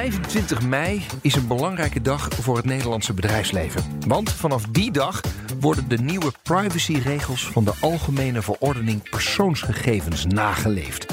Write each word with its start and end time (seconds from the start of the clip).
25 0.00 0.62
mei 0.62 1.02
is 1.20 1.34
een 1.34 1.46
belangrijke 1.46 2.02
dag 2.02 2.28
voor 2.40 2.56
het 2.56 2.64
Nederlandse 2.64 3.12
bedrijfsleven. 3.12 3.82
Want 4.06 4.32
vanaf 4.32 4.64
die 4.64 4.90
dag 4.90 5.20
worden 5.60 5.88
de 5.88 5.98
nieuwe 5.98 6.32
privacyregels 6.42 7.48
van 7.48 7.64
de 7.64 7.72
Algemene 7.80 8.42
Verordening 8.42 9.10
Persoonsgegevens 9.10 10.26
nageleefd. 10.26 11.06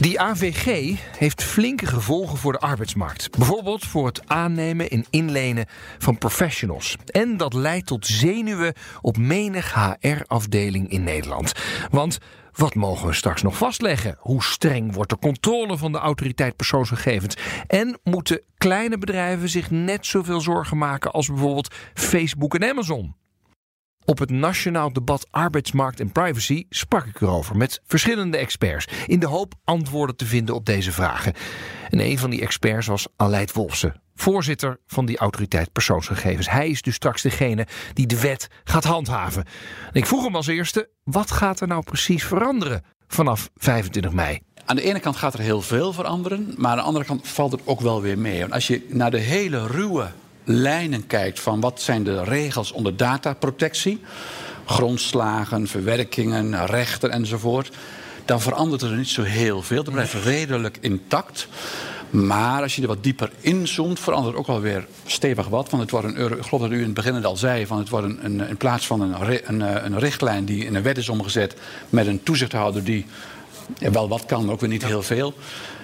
Die 0.00 0.20
AVG 0.20 0.96
heeft 1.18 1.42
flinke 1.42 1.86
gevolgen 1.86 2.38
voor 2.38 2.52
de 2.52 2.58
arbeidsmarkt. 2.58 3.30
Bijvoorbeeld 3.30 3.84
voor 3.84 4.06
het 4.06 4.28
aannemen 4.28 4.90
en 4.90 5.04
inlenen 5.10 5.66
van 5.98 6.18
professionals. 6.18 6.96
En 7.06 7.36
dat 7.36 7.54
leidt 7.54 7.86
tot 7.86 8.06
zenuwen 8.06 8.74
op 9.00 9.16
menig 9.16 9.74
HR-afdeling 9.74 10.90
in 10.90 11.04
Nederland. 11.04 11.52
Want 11.90 12.18
wat 12.56 12.74
mogen 12.74 13.06
we 13.06 13.12
straks 13.12 13.42
nog 13.42 13.56
vastleggen? 13.56 14.16
Hoe 14.18 14.42
streng 14.42 14.94
wordt 14.94 15.10
de 15.10 15.18
controle 15.18 15.78
van 15.78 15.92
de 15.92 15.98
autoriteit 15.98 16.56
persoonsgegevens? 16.56 17.36
En 17.66 17.98
moeten 18.02 18.42
kleine 18.58 18.98
bedrijven 18.98 19.48
zich 19.48 19.70
net 19.70 20.06
zoveel 20.06 20.40
zorgen 20.40 20.78
maken 20.78 21.12
als 21.12 21.26
bijvoorbeeld 21.26 21.74
Facebook 21.94 22.54
en 22.54 22.68
Amazon? 22.70 23.14
Op 24.04 24.18
het 24.18 24.30
Nationaal 24.30 24.92
Debat 24.92 25.26
Arbeidsmarkt 25.30 26.00
en 26.00 26.12
Privacy 26.12 26.66
sprak 26.68 27.06
ik 27.06 27.20
erover 27.20 27.56
met 27.56 27.80
verschillende 27.86 28.36
experts. 28.36 28.88
In 29.06 29.18
de 29.18 29.26
hoop 29.26 29.54
antwoorden 29.64 30.16
te 30.16 30.26
vinden 30.26 30.54
op 30.54 30.66
deze 30.66 30.92
vragen. 30.92 31.32
En 31.90 32.00
een 32.00 32.18
van 32.18 32.30
die 32.30 32.40
experts 32.40 32.86
was 32.86 33.06
Aleid 33.16 33.52
Wolfsen, 33.52 34.02
voorzitter 34.14 34.78
van 34.86 35.06
die 35.06 35.18
autoriteit 35.18 35.72
persoonsgegevens. 35.72 36.50
Hij 36.50 36.68
is 36.68 36.82
dus 36.82 36.94
straks 36.94 37.22
degene 37.22 37.66
die 37.92 38.06
de 38.06 38.20
wet 38.20 38.48
gaat 38.64 38.84
handhaven. 38.84 39.44
En 39.86 40.00
ik 40.00 40.06
vroeg 40.06 40.24
hem 40.24 40.36
als 40.36 40.46
eerste: 40.46 40.88
wat 41.04 41.30
gaat 41.30 41.60
er 41.60 41.68
nou 41.68 41.82
precies 41.82 42.24
veranderen 42.24 42.84
vanaf 43.08 43.50
25 43.56 44.12
mei? 44.12 44.40
Aan 44.64 44.76
de 44.76 44.82
ene 44.82 45.00
kant 45.00 45.16
gaat 45.16 45.34
er 45.34 45.40
heel 45.40 45.62
veel 45.62 45.92
veranderen, 45.92 46.54
maar 46.56 46.70
aan 46.70 46.76
de 46.76 46.82
andere 46.82 47.04
kant 47.04 47.28
valt 47.28 47.52
het 47.52 47.60
ook 47.64 47.80
wel 47.80 48.02
weer 48.02 48.18
mee. 48.18 48.40
Want 48.40 48.52
als 48.52 48.66
je 48.66 48.86
naar 48.88 49.10
de 49.10 49.18
hele 49.18 49.66
ruwe 49.66 50.10
lijnen 50.44 51.06
kijkt 51.06 51.40
van 51.40 51.60
wat 51.60 51.82
zijn 51.82 52.04
de 52.04 52.24
regels 52.24 52.72
onder 52.72 52.96
dataprotectie, 52.96 54.00
grondslagen, 54.64 55.68
verwerkingen, 55.68 56.66
rechten 56.66 57.10
enzovoort, 57.10 57.70
dan 58.24 58.40
verandert 58.40 58.82
er 58.82 58.96
niet 58.96 59.08
zo 59.08 59.22
heel 59.22 59.62
veel. 59.62 59.84
Dat 59.84 59.92
blijft 59.92 60.14
redelijk 60.14 60.78
intact. 60.80 61.48
Maar 62.14 62.62
als 62.62 62.76
je 62.76 62.82
er 62.82 62.88
wat 62.88 63.02
dieper 63.02 63.30
inzoomt, 63.40 64.00
verandert 64.00 64.36
ook 64.36 64.46
alweer 64.46 64.86
stevig 65.06 65.48
wat. 65.48 65.70
Want 65.70 65.82
het 65.82 65.90
wordt 65.90 66.06
een 66.06 66.16
euro, 66.16 66.34
ik 66.34 66.42
geloof 66.42 66.62
dat 66.62 66.70
u 66.70 66.78
in 66.78 66.84
het 66.84 66.94
begin 66.94 67.14
het 67.14 67.24
al 67.24 67.36
zei, 67.36 67.66
van 67.66 67.78
het 67.78 67.88
wordt 67.88 68.06
een, 68.06 68.24
een, 68.24 68.48
in 68.48 68.56
plaats 68.56 68.86
van 68.86 69.00
een, 69.00 69.14
een, 69.46 69.60
een 69.60 69.98
richtlijn 69.98 70.44
die 70.44 70.64
in 70.64 70.74
een 70.74 70.82
wet 70.82 70.98
is 70.98 71.08
omgezet 71.08 71.54
met 71.88 72.06
een 72.06 72.22
toezichthouder 72.22 72.84
die 72.84 73.06
wel 73.78 74.08
wat 74.08 74.26
kan, 74.26 74.44
maar 74.44 74.54
ook 74.54 74.60
weer 74.60 74.68
niet 74.68 74.84
heel 74.84 75.02
veel. 75.02 75.34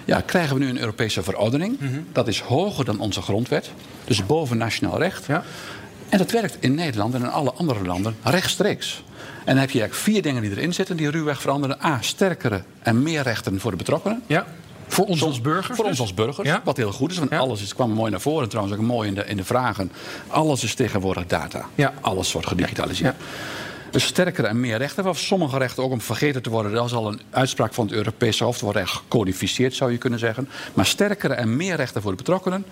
Ja, 0.05 0.21
krijgen 0.21 0.57
we 0.57 0.65
nu 0.65 0.69
een 0.69 0.79
Europese 0.79 1.23
verordening. 1.23 1.79
Dat 2.13 2.29
is 2.29 2.41
hoger 2.41 2.85
dan 2.85 3.01
onze 3.01 3.23
grondwet. 3.23 3.71
Dus 4.05 4.27
boven 4.27 4.57
nationaal 4.57 4.99
recht. 4.99 5.27
Ja. 5.27 5.45
En 6.09 6.19
dat 6.19 6.31
werkt 6.31 6.57
in 6.61 6.75
Nederland 6.75 7.15
en 7.15 7.21
in 7.21 7.31
alle 7.31 7.53
andere 7.53 7.85
landen 7.85 8.17
rechtstreeks. 8.23 9.03
En 9.45 9.55
dan 9.55 9.57
heb 9.57 9.71
je 9.71 9.81
eigenlijk 9.81 9.95
vier 9.95 10.23
dingen 10.23 10.43
die 10.43 10.51
erin 10.51 10.75
zitten 10.75 10.97
die 10.97 11.11
ruwweg 11.11 11.41
veranderen. 11.41 11.85
A, 11.85 11.99
sterkere 12.01 12.63
en 12.83 13.03
meer 13.03 13.23
rechten 13.23 13.61
voor 13.61 13.71
de 13.71 13.77
betrokkenen. 13.77 14.23
Ja. 14.27 14.47
Voor 14.93 15.05
ons 15.07 15.23
als 15.23 15.41
burgers? 15.41 15.77
Voor 15.77 15.85
dus? 15.85 15.91
ons 15.93 16.01
als 16.01 16.15
burgers, 16.15 16.49
Ja. 16.49 16.61
wat 16.65 16.77
heel 16.77 16.93
goed 16.93 17.11
is. 17.11 17.19
Want 17.19 17.31
Ja. 17.31 17.39
alles 17.39 17.63
is, 17.63 17.75
kwam 17.75 17.91
mooi 17.91 18.11
naar 18.11 18.21
voren. 18.21 18.49
Trouwens 18.49 18.77
ook 18.77 18.83
mooi 18.83 19.09
in 19.09 19.15
de, 19.15 19.25
in 19.27 19.37
de 19.37 19.45
vragen. 19.45 19.93
Alles 20.27 20.65
is 20.65 20.75
tegenwoordig 20.75 21.27
data. 21.27 21.65
Ja. 21.75 21.93
Alles 22.01 22.33
wordt 22.33 22.49
gedigitaliseerd. 22.49 23.15
Dus 23.91 24.05
sterkere 24.05 24.47
en 24.47 24.61
meer 24.61 24.79
rechten. 24.79 25.07
Of 25.07 25.19
sommige 25.19 25.59
rechten 25.59 25.83
ook 25.83 25.91
om 25.93 26.01
vergeten 26.01 26.43
te 26.43 26.51
worden. 26.51 26.73
Dat 26.73 26.87
is 26.87 26.93
al 26.93 27.09
een 27.09 27.21
uitspraak 27.31 27.75
van 27.75 27.87
het 27.87 27.95
Europese 27.95 28.45
Hof. 28.45 28.61
Wordt 28.61 28.79
echt 28.79 28.91
gecodificeerd, 28.93 29.75
zou 29.75 29.93
je 29.93 29.99
kunnen 29.99 30.19
zeggen. 30.19 30.49
Maar 30.75 30.87
sterkere 30.87 31.35
en 31.35 31.57
meer 31.57 31.77
rechten 31.77 32.03
voor 32.03 32.11
de 32.11 32.17
betrokkenen. 32.17 32.65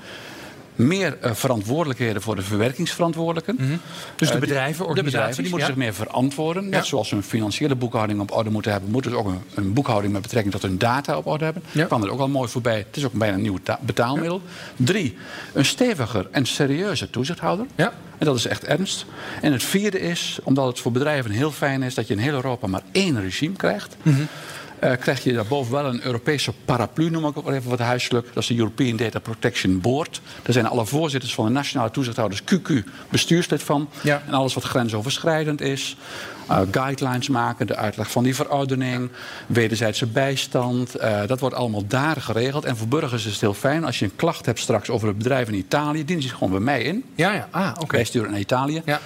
Meer 0.78 1.16
eh, 1.20 1.34
verantwoordelijkheden 1.34 2.22
voor 2.22 2.36
de 2.36 2.42
verwerkingsverantwoordelijken. 2.42 3.56
Dus 3.56 3.68
de 3.68 4.24
Eh, 4.24 4.30
die- 4.30 4.40
bedrijven, 4.40 4.82
De 4.82 4.88
organisaties, 4.88 5.12
bedrijven 5.12 5.42
die 5.42 5.50
moeten 5.52 5.68
ja. 5.68 5.74
zich 5.74 5.82
meer 5.84 5.94
verantwoorden. 5.94 6.68
Net 6.68 6.86
zoals 6.86 7.08
ze 7.08 7.16
een 7.16 7.22
financiële 7.22 7.74
boekhouding 7.74 8.20
op 8.20 8.32
orde 8.32 8.50
moeten 8.50 8.72
hebben, 8.72 8.90
moeten 8.90 9.10
ze 9.10 9.16
ook 9.16 9.26
een, 9.26 9.40
een 9.54 9.72
boekhouding 9.72 10.12
met 10.12 10.22
betrekking 10.22 10.54
tot 10.54 10.62
hun 10.62 10.78
data 10.78 11.16
op 11.16 11.26
orde 11.26 11.44
hebben. 11.44 11.62
Ja. 11.72 11.84
kwam 11.84 12.02
er 12.02 12.10
ook 12.10 12.20
al 12.20 12.28
mooi 12.28 12.48
voorbij. 12.48 12.76
Het 12.78 12.96
is 12.96 13.04
ook 13.04 13.12
bijna 13.12 13.34
een 13.34 13.42
nieuw 13.42 13.58
ta- 13.62 13.78
betaalmiddel. 13.82 14.42
Drie, 14.76 15.16
een 15.52 15.64
steviger 15.64 16.28
en 16.30 16.46
serieuze 16.46 17.10
toezichthouder. 17.10 17.66
Ja. 17.74 17.92
En 18.18 18.26
dat 18.26 18.36
is 18.36 18.46
echt 18.46 18.64
ernst. 18.64 19.06
En 19.42 19.52
het 19.52 19.62
vierde 19.64 20.00
is, 20.00 20.38
omdat 20.42 20.66
het 20.66 20.80
voor 20.80 20.92
bedrijven 20.92 21.30
heel 21.30 21.50
fijn 21.52 21.82
is 21.82 21.94
dat 21.94 22.06
je 22.06 22.14
in 22.14 22.20
heel 22.20 22.32
Europa 22.34 22.66
maar 22.66 22.82
één 22.92 23.20
regime 23.20 23.56
krijgt. 23.56 23.96
Mhm. 24.02 24.20
Eh, 24.80 24.92
krijg 25.00 25.24
je 25.24 25.32
daarboven 25.32 25.72
wel 25.72 25.84
een 25.84 26.04
Europese 26.04 26.52
paraplu, 26.64 27.10
noem 27.10 27.26
ik 27.26 27.36
ook 27.38 27.50
even 27.50 27.70
wat 27.70 27.78
huiselijk. 27.78 28.26
Dat 28.34 28.42
is 28.42 28.48
de 28.48 28.56
European 28.56 28.96
Data 28.96 29.18
Protection 29.18 29.80
Board. 29.80 30.20
Daar 30.42 30.52
zijn 30.52 30.66
alle 30.66 30.86
voorzitters 30.86 31.34
van 31.34 31.44
de 31.44 31.50
nationale 31.50 31.90
toezichthouders 31.90 32.42
QQ 32.42 32.72
bestuurslid 33.10 33.62
van. 33.62 33.88
Ja. 34.00 34.22
En 34.26 34.34
alles 34.34 34.54
wat 34.54 34.64
grensoverschrijdend 34.64 35.60
is. 35.60 35.96
eh, 36.48 36.60
guidelines 36.70 37.28
maken, 37.28 37.66
de 37.66 37.76
uitleg 37.76 38.10
van 38.10 38.22
die 38.24 38.34
verordening, 38.34 39.10
wederzijdse 39.46 40.06
bijstand. 40.06 40.94
eh, 40.94 41.20
dat 41.26 41.40
wordt 41.40 41.54
allemaal 41.56 41.86
daar 41.86 42.16
geregeld. 42.20 42.64
En 42.64 42.76
voor 42.76 42.88
burgers 42.88 43.26
is 43.26 43.32
het 43.32 43.40
heel 43.40 43.54
fijn. 43.54 43.84
Als 43.84 43.98
je 43.98 44.04
een 44.04 44.16
klacht 44.16 44.46
hebt 44.46 44.58
straks 44.58 44.90
over 44.90 45.08
het 45.08 45.18
bedrijf 45.18 45.48
in 45.48 45.54
Italië, 45.54 46.04
dienen 46.04 46.24
ze 46.24 46.34
gewoon 46.34 46.50
bij 46.50 46.60
mij 46.60 46.82
in. 46.82 47.04
Ja, 47.14 47.32
ja. 47.32 47.48
Ah, 47.50 47.70
oké. 47.80 47.96
Wij 47.96 48.04
sturen 48.04 48.30
naar 48.30 48.40
Italië. 48.40 48.82
Ja. 48.84 49.00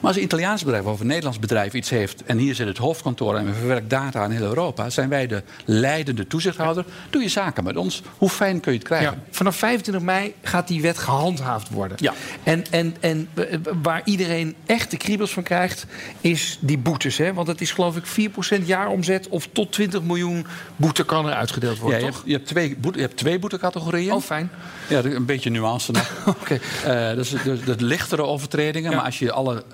Maar 0.00 0.10
als 0.10 0.16
een 0.16 0.22
Italiaans 0.22 0.62
bedrijf 0.64 0.84
of 0.84 1.00
een 1.00 1.06
Nederlands 1.06 1.38
bedrijf 1.38 1.72
iets 1.72 1.90
heeft... 1.90 2.24
en 2.24 2.38
hier 2.38 2.54
zit 2.54 2.66
het 2.66 2.78
hoofdkantoor 2.78 3.36
en 3.36 3.46
we 3.46 3.52
verwerken 3.52 3.88
data 3.88 4.24
in 4.24 4.30
heel 4.30 4.46
Europa... 4.46 4.90
zijn 4.90 5.08
wij 5.08 5.26
de 5.26 5.42
leidende 5.64 6.26
toezichthouder. 6.26 6.84
Doe 7.10 7.22
je 7.22 7.28
zaken 7.28 7.64
met 7.64 7.76
ons. 7.76 8.02
Hoe 8.16 8.28
fijn 8.28 8.60
kun 8.60 8.72
je 8.72 8.78
het 8.78 8.86
krijgen? 8.86 9.12
Ja, 9.12 9.18
vanaf 9.30 9.56
25 9.56 10.04
mei 10.04 10.34
gaat 10.42 10.68
die 10.68 10.82
wet 10.82 10.98
gehandhaafd 10.98 11.68
worden. 11.68 11.96
Ja. 12.00 12.14
En, 12.42 12.64
en, 12.70 12.96
en 13.00 13.28
eh, 13.34 13.58
waar 13.82 14.02
iedereen 14.04 14.54
echt 14.66 14.90
de 14.90 14.96
kriebels 14.96 15.32
van 15.32 15.42
krijgt, 15.42 15.86
is 16.20 16.58
die 16.60 16.78
boetes. 16.78 17.16
Hè? 17.16 17.34
Want 17.34 17.46
het 17.46 17.60
is 17.60 17.70
geloof 17.70 17.96
ik 17.96 18.30
4% 18.60 18.64
jaaromzet 18.64 19.28
of 19.28 19.48
tot 19.52 19.72
20 19.72 20.02
miljoen 20.02 20.46
boete 20.76 21.04
kan 21.04 21.26
er 21.26 21.34
uitgedeeld 21.34 21.76
Ja, 21.76 21.82
worden, 21.82 22.00
je, 22.00 22.06
toch? 22.06 22.14
hebt, 22.14 22.26
je, 22.26 22.32
hebt 22.32 22.46
twee 22.46 22.76
boete, 22.76 22.98
je 22.98 23.04
hebt 23.04 23.16
twee 23.16 23.38
boetecategorieën. 23.38 24.12
Oh, 24.12 24.22
fijn. 24.22 24.50
Ja, 24.88 25.04
een 25.04 25.24
beetje 25.24 25.50
nuance 25.50 25.92
nog. 25.92 26.10
Oké. 26.40 26.58
Eh, 26.84 27.08
dat 27.08 27.24
is 27.24 27.30
de, 27.30 27.58
de 27.64 27.84
lichtere 27.84 28.22
overtredingen. 28.22 28.90
Ja. 28.90 28.96
Maar 28.96 29.06
als 29.06 29.18
je 29.18 29.32
alle 29.32 29.64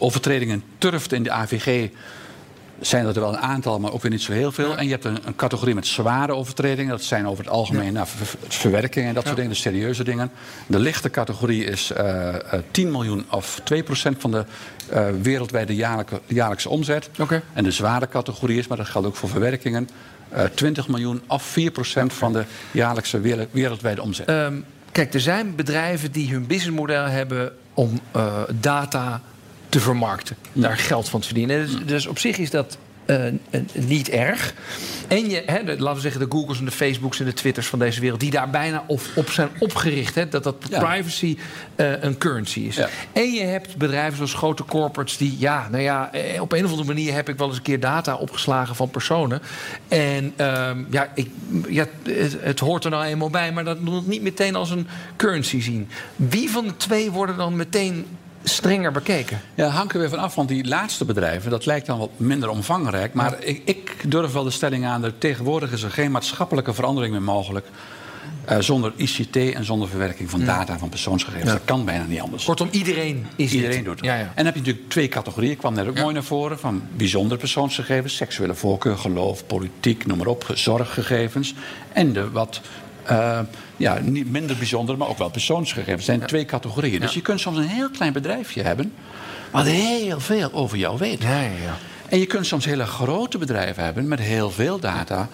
overtredingen 0.00 0.62
turft 0.78 1.12
in 1.12 1.22
de 1.22 1.30
AVG... 1.30 1.88
zijn 2.80 3.06
er 3.06 3.12
wel 3.14 3.28
een 3.28 3.38
aantal, 3.38 3.80
maar 3.80 3.92
ook 3.92 4.02
weer 4.02 4.10
niet 4.10 4.22
zo 4.22 4.32
heel 4.32 4.52
veel. 4.52 4.76
En 4.76 4.84
je 4.84 4.90
hebt 4.90 5.04
een, 5.04 5.18
een 5.24 5.36
categorie 5.36 5.74
met 5.74 5.86
zware 5.86 6.34
overtredingen. 6.34 6.90
Dat 6.90 7.02
zijn 7.02 7.26
over 7.28 7.44
het 7.44 7.52
algemeen 7.52 7.92
nou, 7.92 8.06
ver- 8.06 8.26
ver- 8.26 8.38
verwerkingen 8.48 9.08
en 9.08 9.14
dat 9.14 9.24
soort 9.24 9.36
dingen. 9.36 9.50
De 9.50 9.56
serieuze 9.56 10.04
dingen. 10.04 10.30
De 10.66 10.78
lichte 10.78 11.10
categorie 11.10 11.64
is 11.64 11.90
eh, 11.90 12.34
eh, 12.34 12.60
10 12.70 12.90
miljoen 12.90 13.24
of 13.30 13.60
2% 13.74 14.16
van 14.18 14.30
de 14.30 14.44
eh, 14.88 15.06
wereldwijde 15.22 15.74
jaarlijke, 15.74 16.20
jaarlijkse 16.26 16.68
omzet. 16.68 17.10
Oké. 17.18 17.42
En 17.52 17.64
de 17.64 17.70
zware 17.70 18.08
categorie 18.08 18.58
is, 18.58 18.66
maar 18.66 18.76
dat 18.76 18.86
geldt 18.86 19.06
ook 19.06 19.16
voor 19.16 19.28
verwerkingen... 19.28 19.88
eh 20.28 20.44
20 20.54 20.88
miljoen 20.88 21.22
of 21.26 21.56
4% 21.58 21.62
van 22.06 22.32
de 22.32 22.44
jaarlijkse 22.70 23.20
wereld- 23.20 23.48
wereldwijde 23.50 24.02
omzet. 24.02 24.26
Ehm, 24.28 24.54
kijk, 24.92 25.14
er 25.14 25.20
zijn 25.20 25.54
bedrijven 25.54 26.12
die 26.12 26.30
hun 26.32 26.46
businessmodel 26.46 27.04
hebben 27.04 27.52
om 27.74 28.00
eh, 28.12 28.42
data 28.60 29.20
te 29.76 29.82
vermarkten. 29.82 30.36
Daar 30.52 30.76
geld 30.78 31.08
van 31.08 31.20
te 31.20 31.26
verdienen. 31.26 31.66
Dus, 31.66 31.76
dus 31.86 32.06
op 32.06 32.18
zich 32.18 32.38
is 32.38 32.50
dat 32.50 32.78
eh, 33.04 33.26
eh, 33.26 33.34
niet 33.72 34.08
erg. 34.08 34.54
En 35.08 35.30
je, 35.30 35.42
hè, 35.46 35.64
de- 35.64 35.78
laten 35.78 35.94
we 35.94 36.00
zeggen, 36.00 36.20
de 36.20 36.26
Googles 36.36 36.58
en 36.58 36.64
de 36.64 36.70
Facebooks 36.70 37.18
en 37.20 37.24
de 37.24 37.32
Twitters 37.32 37.66
van 37.66 37.78
deze 37.78 38.00
wereld, 38.00 38.20
die 38.20 38.30
daar 38.30 38.50
bijna 38.50 38.84
op, 38.86 39.00
op 39.14 39.30
zijn 39.30 39.48
opgericht. 39.58 40.14
Hè, 40.14 40.28
dat 40.28 40.42
dat 40.44 40.56
Ja. 40.70 40.84
privacy 40.84 41.36
eh, 41.74 42.02
een 42.02 42.18
currency 42.18 42.60
is. 42.60 42.76
Ja. 42.76 42.88
En 43.12 43.32
je 43.32 43.42
hebt 43.42 43.76
bedrijven 43.76 44.16
zoals 44.16 44.34
grote 44.34 44.64
corporates 44.64 45.16
die, 45.16 45.36
ja, 45.38 45.68
nou 45.70 45.82
ja, 45.82 46.10
op 46.40 46.52
een 46.52 46.64
of 46.64 46.70
andere 46.70 46.88
manier 46.88 47.12
heb 47.14 47.28
ik 47.28 47.38
wel 47.38 47.46
eens 47.48 47.56
een 47.56 47.62
keer 47.62 47.80
data 47.80 48.14
opgeslagen 48.14 48.74
van 48.76 48.90
personen. 48.90 49.42
En 49.88 50.32
ehm, 50.36 50.84
ja, 50.90 51.10
ik, 51.14 51.30
ja 51.68 51.84
het, 52.02 52.36
het 52.40 52.60
hoort 52.60 52.84
er 52.84 52.90
nou 52.90 53.04
eenmaal 53.04 53.30
bij, 53.30 53.52
maar 53.52 53.64
dat 53.64 53.80
moet 53.80 53.94
het 53.94 54.06
niet 54.06 54.22
meteen 54.22 54.54
als 54.54 54.70
een 54.70 54.86
currency 55.16 55.60
zien. 55.60 55.88
Wie 56.16 56.50
van 56.50 56.66
de 56.66 56.76
twee 56.76 57.10
worden 57.10 57.36
dan 57.36 57.56
meteen 57.56 58.06
strenger 58.48 58.92
bekeken? 58.92 59.40
Ja, 59.54 59.68
hangt 59.68 59.92
er 59.92 59.98
weer 60.00 60.08
van 60.08 60.18
af, 60.18 60.34
want 60.34 60.48
die 60.48 60.64
laatste 60.68 61.04
bedrijven, 61.04 61.50
dat 61.50 61.66
lijkt 61.66 61.86
dan 61.86 61.98
wat 61.98 62.10
minder 62.16 62.48
omvangrijk. 62.48 63.14
Maar 63.14 63.36
ik, 63.44 63.62
ik 63.64 64.10
durf 64.10 64.32
wel 64.32 64.44
de 64.44 64.50
stelling 64.50 64.86
aan, 64.86 65.02
dat 65.02 65.12
tegenwoordig 65.18 65.72
is 65.72 65.82
er 65.82 65.90
geen 65.90 66.10
maatschappelijke 66.10 66.74
verandering 66.74 67.12
meer 67.12 67.22
mogelijk. 67.22 67.66
eh, 68.44 68.58
zonder 68.58 68.92
ICT 68.96 69.36
en 69.36 69.64
zonder 69.64 69.88
verwerking 69.88 70.30
van 70.30 70.44
data 70.44 70.78
van 70.78 70.88
persoonsgegevens. 70.88 71.46
Ja. 71.50 71.52
Dat 71.56 71.64
kan 71.64 71.84
bijna 71.84 72.04
niet 72.04 72.20
anders. 72.20 72.44
Kortom, 72.44 72.68
iedereen 72.70 73.26
is 73.36 73.52
Iedereen 73.52 73.76
dit. 73.76 73.84
doet 73.84 73.96
het. 73.96 74.04
Ja, 74.04 74.14
ja. 74.14 74.20
En 74.20 74.32
dan 74.34 74.44
heb 74.44 74.54
je 74.54 74.60
natuurlijk 74.60 74.88
twee 74.90 75.08
categorieën, 75.08 75.52
ik 75.52 75.58
kwam 75.58 75.74
net 75.74 75.86
ook 75.88 75.98
mooi 75.98 76.14
naar 76.14 76.22
voren, 76.24 76.58
van 76.58 76.82
bijzondere 76.96 77.40
persoonsgegevens, 77.40 78.16
seksuele 78.16 78.54
voorkeur, 78.54 78.98
geloof, 78.98 79.46
politiek, 79.46 80.06
noem 80.06 80.18
maar 80.18 80.26
op, 80.26 80.46
zorggegevens. 80.54 81.54
En 81.92 82.12
de 82.12 82.30
wat 82.30 82.60
eh, 83.06 83.40
ja, 83.76 83.98
niet 84.02 84.30
minder 84.30 84.56
bijzondere, 84.56 84.98
maar 84.98 85.08
ook 85.08 85.18
wel 85.18 85.30
persoonsgegevens. 85.30 86.06
Het 86.06 86.16
zijn 86.16 86.28
twee 86.28 86.44
categorieën. 86.44 87.00
Dus 87.00 87.14
je 87.14 87.22
kunt 87.22 87.40
soms 87.40 87.56
een 87.56 87.68
heel 87.68 87.90
klein 87.90 88.12
bedrijfje 88.12 88.62
hebben, 88.62 88.92
wat 89.50 89.66
heel 89.66 90.20
veel 90.20 90.52
over 90.52 90.78
jou 90.78 90.98
weet. 90.98 91.22
Ja, 91.22 91.40
ja, 91.40 91.50
ja. 91.62 91.76
En 92.08 92.18
je 92.18 92.26
kunt 92.26 92.46
soms 92.46 92.64
hele 92.64 92.86
grote 92.86 93.38
bedrijven 93.38 93.84
hebben 93.84 94.08
met 94.08 94.20
heel 94.20 94.50
veel 94.50 94.78
data. 94.78 95.28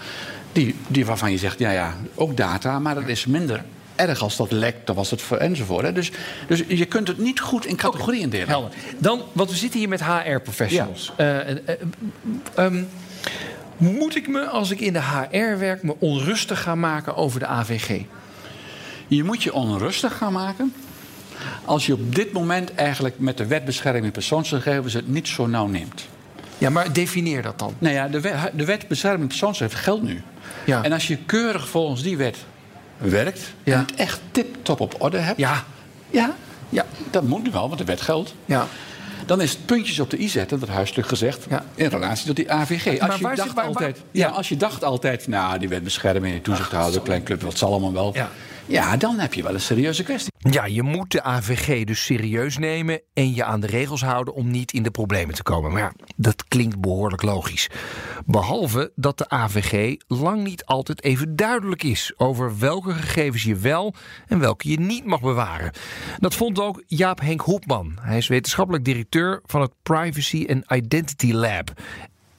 Die, 0.52 0.76
die 0.86 1.06
waarvan 1.06 1.30
je 1.30 1.38
zegt, 1.38 1.58
ja 1.58 1.70
ja, 1.70 1.94
ook 2.14 2.36
data, 2.36 2.78
maar 2.78 2.94
dat 2.94 3.08
is 3.08 3.26
minder 3.26 3.64
erg 3.96 4.22
als 4.22 4.36
dat 4.36 4.52
lekt, 4.52 4.86
dan 4.86 4.96
was 4.96 5.10
het 5.10 5.22
voor 5.22 5.36
enzovoort. 5.36 5.84
Hè. 5.84 5.92
Dus, 5.92 6.10
dus 6.46 6.62
je 6.68 6.84
kunt 6.84 7.08
het 7.08 7.18
niet 7.18 7.40
goed 7.40 7.66
in 7.66 7.76
categorieën 7.76 8.30
delen. 8.30 8.48
Helder. 8.48 8.70
Dan, 8.98 9.22
want 9.32 9.50
we 9.50 9.56
zitten 9.56 9.78
hier 9.78 9.88
met 9.88 10.04
HR-professionals. 10.04 11.12
Eh, 11.16 11.50
eh, 11.50 11.56
ehm, 12.54 12.82
moet 13.82 14.16
ik 14.16 14.28
me, 14.28 14.44
als 14.46 14.70
ik 14.70 14.80
in 14.80 14.92
de 14.92 15.00
HR 15.02 15.58
werk, 15.58 15.82
me 15.82 15.94
onrustig 15.98 16.62
gaan 16.62 16.80
maken 16.80 17.16
over 17.16 17.40
de 17.40 17.46
AVG? 17.46 18.00
Je 19.06 19.24
moet 19.24 19.42
je 19.42 19.52
onrustig 19.52 20.16
gaan 20.16 20.32
maken 20.32 20.72
als 21.64 21.86
je 21.86 21.92
op 21.92 22.14
dit 22.14 22.32
moment 22.32 22.74
eigenlijk 22.74 23.18
met 23.18 23.36
de 23.36 23.46
wet 23.46 23.64
bescherming 23.64 24.12
persoonsgegevens 24.12 24.92
het 24.94 25.08
niet 25.08 25.28
zo 25.28 25.46
nauw 25.46 25.66
neemt. 25.66 26.08
Ja, 26.58 26.70
maar 26.70 26.92
definieer 26.92 27.42
dat 27.42 27.58
dan. 27.58 27.74
Nou 27.78 27.94
ja, 27.94 28.08
de 28.08 28.20
wet, 28.20 28.34
de 28.54 28.64
wet 28.64 28.88
bescherming 28.88 29.28
persoonsgegevens 29.28 29.80
geldt 29.82 30.02
nu. 30.02 30.22
Ja. 30.66 30.82
En 30.82 30.92
als 30.92 31.06
je 31.06 31.16
keurig 31.16 31.68
volgens 31.68 32.02
die 32.02 32.16
wet 32.16 32.36
werkt 32.98 33.40
Ja. 33.62 33.72
en 33.74 33.78
het 33.80 33.94
echt 33.94 34.20
tip-top 34.30 34.80
op 34.80 34.94
orde 34.98 35.18
hebt, 35.18 35.38
Ja, 35.38 35.64
ja, 36.10 36.34
ja, 36.68 36.84
dat 37.10 37.22
moet 37.22 37.42
nu 37.42 37.50
wel, 37.50 37.66
want 37.66 37.78
de 37.78 37.84
wet 37.84 38.00
geldt. 38.00 38.34
ja. 38.44 38.66
Dan 39.26 39.40
is 39.40 39.50
het 39.50 39.66
puntjes 39.66 39.98
op 40.00 40.10
de 40.10 40.20
i 40.20 40.28
zetten, 40.28 40.60
dat 40.60 40.68
huiselijk 40.68 41.08
gezegd, 41.08 41.46
Ja. 41.50 41.64
in 41.74 41.86
relatie 41.88 42.26
tot 42.26 42.36
die 42.36 42.52
AVG. 42.52 43.00
Maar 43.00 43.10
Als 43.10 43.18
je, 43.20 43.34
dacht 43.36 43.52
waar- 43.52 43.64
altijd, 43.64 43.96
ja. 44.10 44.26
ja. 44.28 44.32
als 44.32 44.48
je 44.48 44.56
dacht 44.56 44.84
altijd, 44.84 45.28
nou, 45.28 45.58
die 45.58 45.68
wet 45.68 45.84
bescherming, 45.84 46.32
die 46.32 46.42
toezichthouder, 46.42 47.00
klein 47.00 47.22
club, 47.22 47.42
wat 47.42 47.58
zal 47.58 47.70
allemaal 47.70 47.92
wel. 47.92 48.14
Ja. 48.66 48.96
dan 48.96 49.18
heb 49.18 49.34
je 49.34 49.42
wel 49.42 49.54
een 49.54 49.60
serieuze 49.60 50.02
kwestie. 50.02 50.32
Ja, 50.38 50.64
je 50.64 50.82
moet 50.82 51.10
de 51.10 51.22
AVG 51.22 51.84
dus 51.84 52.04
serieus 52.04 52.58
nemen 52.58 53.00
en 53.14 53.34
je 53.34 53.44
aan 53.44 53.60
de 53.60 53.66
regels 53.66 54.02
houden 54.02 54.34
om 54.34 54.50
niet 54.50 54.72
in 54.72 54.82
de 54.82 54.90
problemen 54.90 55.34
te 55.34 55.42
komen. 55.42 55.72
Maar 55.72 55.82
ja, 55.82 55.92
dat 56.16 56.44
klinkt 56.48 56.80
behoorlijk 56.80 57.22
logisch. 57.22 57.68
Behalve 58.26 58.92
dat 58.94 59.18
de 59.18 59.28
AVG 59.28 59.96
lang 60.06 60.42
niet 60.44 60.64
altijd 60.64 61.02
even 61.02 61.36
duidelijk 61.36 61.82
is 61.82 62.12
over 62.16 62.58
welke 62.58 62.92
gegevens 62.92 63.42
je 63.42 63.56
wel 63.56 63.94
en 64.26 64.38
welke 64.38 64.70
je 64.70 64.80
niet 64.80 65.04
mag 65.04 65.20
bewaren. 65.20 65.72
Dat 66.18 66.34
vond 66.34 66.60
ook 66.60 66.82
Jaap 66.86 67.20
Henk 67.20 67.40
Hopman. 67.40 67.98
Hij 68.00 68.16
is 68.16 68.28
wetenschappelijk 68.28 68.84
directeur 68.84 69.40
van 69.46 69.60
het 69.60 69.72
Privacy 69.82 70.46
and 70.50 70.72
Identity 70.72 71.32
Lab. 71.32 71.72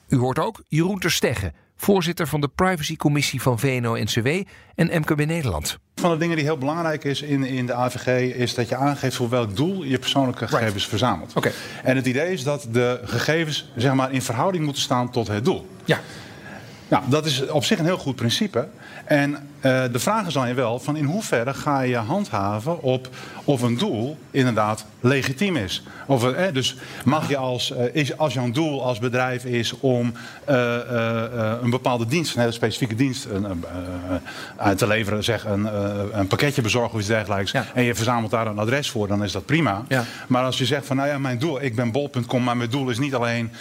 U 0.08 0.16
hoort 0.16 0.38
ook 0.38 0.62
Jeroen 0.68 0.98
Terstegge, 0.98 1.52
voorzitter 1.76 2.26
van 2.26 2.40
de 2.40 2.48
privacycommissie 2.48 3.42
van 3.42 3.58
VNO-NCW 3.58 4.28
en 4.74 5.00
MKB 5.00 5.26
Nederland. 5.26 5.78
Van 5.94 6.10
de 6.10 6.16
dingen 6.16 6.36
die 6.36 6.44
heel 6.44 6.58
belangrijk 6.58 7.04
is 7.04 7.22
in, 7.22 7.44
in 7.44 7.66
de 7.66 7.74
AVG 7.74 8.34
is 8.34 8.54
dat 8.54 8.68
je 8.68 8.76
aangeeft 8.76 9.16
voor 9.16 9.28
welk 9.28 9.56
doel 9.56 9.82
je 9.82 9.98
persoonlijke 9.98 10.48
gegevens 10.48 10.86
verzamelt. 10.86 11.32
Oké. 11.34 11.52
En 11.82 11.96
het 11.96 12.06
idee 12.06 12.32
is 12.32 12.42
dat 12.42 12.66
de 12.70 13.00
gegevens 13.04 13.72
zeg 13.76 13.94
maar, 13.94 14.12
in 14.12 14.22
verhouding 14.22 14.64
moeten 14.64 14.82
staan 14.82 15.10
tot 15.10 15.28
het 15.28 15.44
doel. 15.44 15.66
Ja, 15.84 16.00
Nou, 16.88 17.02
dat 17.08 17.26
is 17.26 17.48
op 17.48 17.64
zich 17.64 17.78
een 17.78 17.84
heel 17.84 17.98
goed 17.98 18.16
principe. 18.16 18.68
En 19.04 19.48
eh, 19.64 19.82
de 19.92 19.98
vraag 19.98 20.26
is 20.26 20.32
dan 20.32 20.48
je 20.48 20.54
wel 20.54 20.78
van 20.78 20.96
in 20.96 21.04
hoeverre 21.04 21.54
ga 21.54 21.80
je 21.80 21.96
handhaven 21.96 22.82
op 22.82 23.08
of 23.44 23.62
een 23.62 23.78
doel 23.78 24.16
inderdaad 24.30 24.86
legitiem 25.00 25.56
is. 25.56 25.82
Of, 26.06 26.32
eh, 26.32 26.52
dus 26.52 26.76
mag 27.04 27.28
je 27.28 27.36
als, 27.36 27.72
eh, 27.72 27.94
is, 27.94 28.18
als 28.18 28.34
jouw 28.34 28.50
doel 28.50 28.84
als 28.84 28.98
bedrijf 28.98 29.44
is 29.44 29.74
om 29.80 30.12
een 30.44 31.70
bepaalde 31.70 32.06
dienst, 32.06 32.34
een 32.34 32.40
hele 32.40 32.52
specifieke 32.52 32.94
dienst 32.94 33.26
uit 34.56 34.78
te 34.78 34.86
leveren, 34.86 35.24
zeg 35.24 35.44
een, 35.44 35.68
een 36.18 36.26
pakketje 36.26 36.62
bezorgen 36.62 36.92
of 36.92 36.98
iets 36.98 37.08
dergelijks, 37.08 37.50
Ja. 37.50 37.64
en 37.74 37.82
je 37.82 37.94
verzamelt 37.94 38.30
daar 38.30 38.46
een 38.46 38.58
adres 38.58 38.90
voor, 38.90 39.08
dan 39.08 39.24
is 39.24 39.32
dat 39.32 39.46
prima. 39.46 39.82
Ja. 39.88 40.04
Maar 40.26 40.44
als 40.44 40.58
je 40.58 40.64
zegt 40.64 40.86
van 40.86 40.96
nou 40.96 41.08
ja, 41.08 41.18
mijn 41.18 41.38
doel, 41.38 41.62
ik 41.62 41.74
ben 41.74 41.92
bol.com, 41.92 42.42
maar 42.42 42.56
mijn 42.56 42.70
doel 42.70 42.90
is 42.90 42.98
niet 42.98 43.14
alleen 43.14 43.52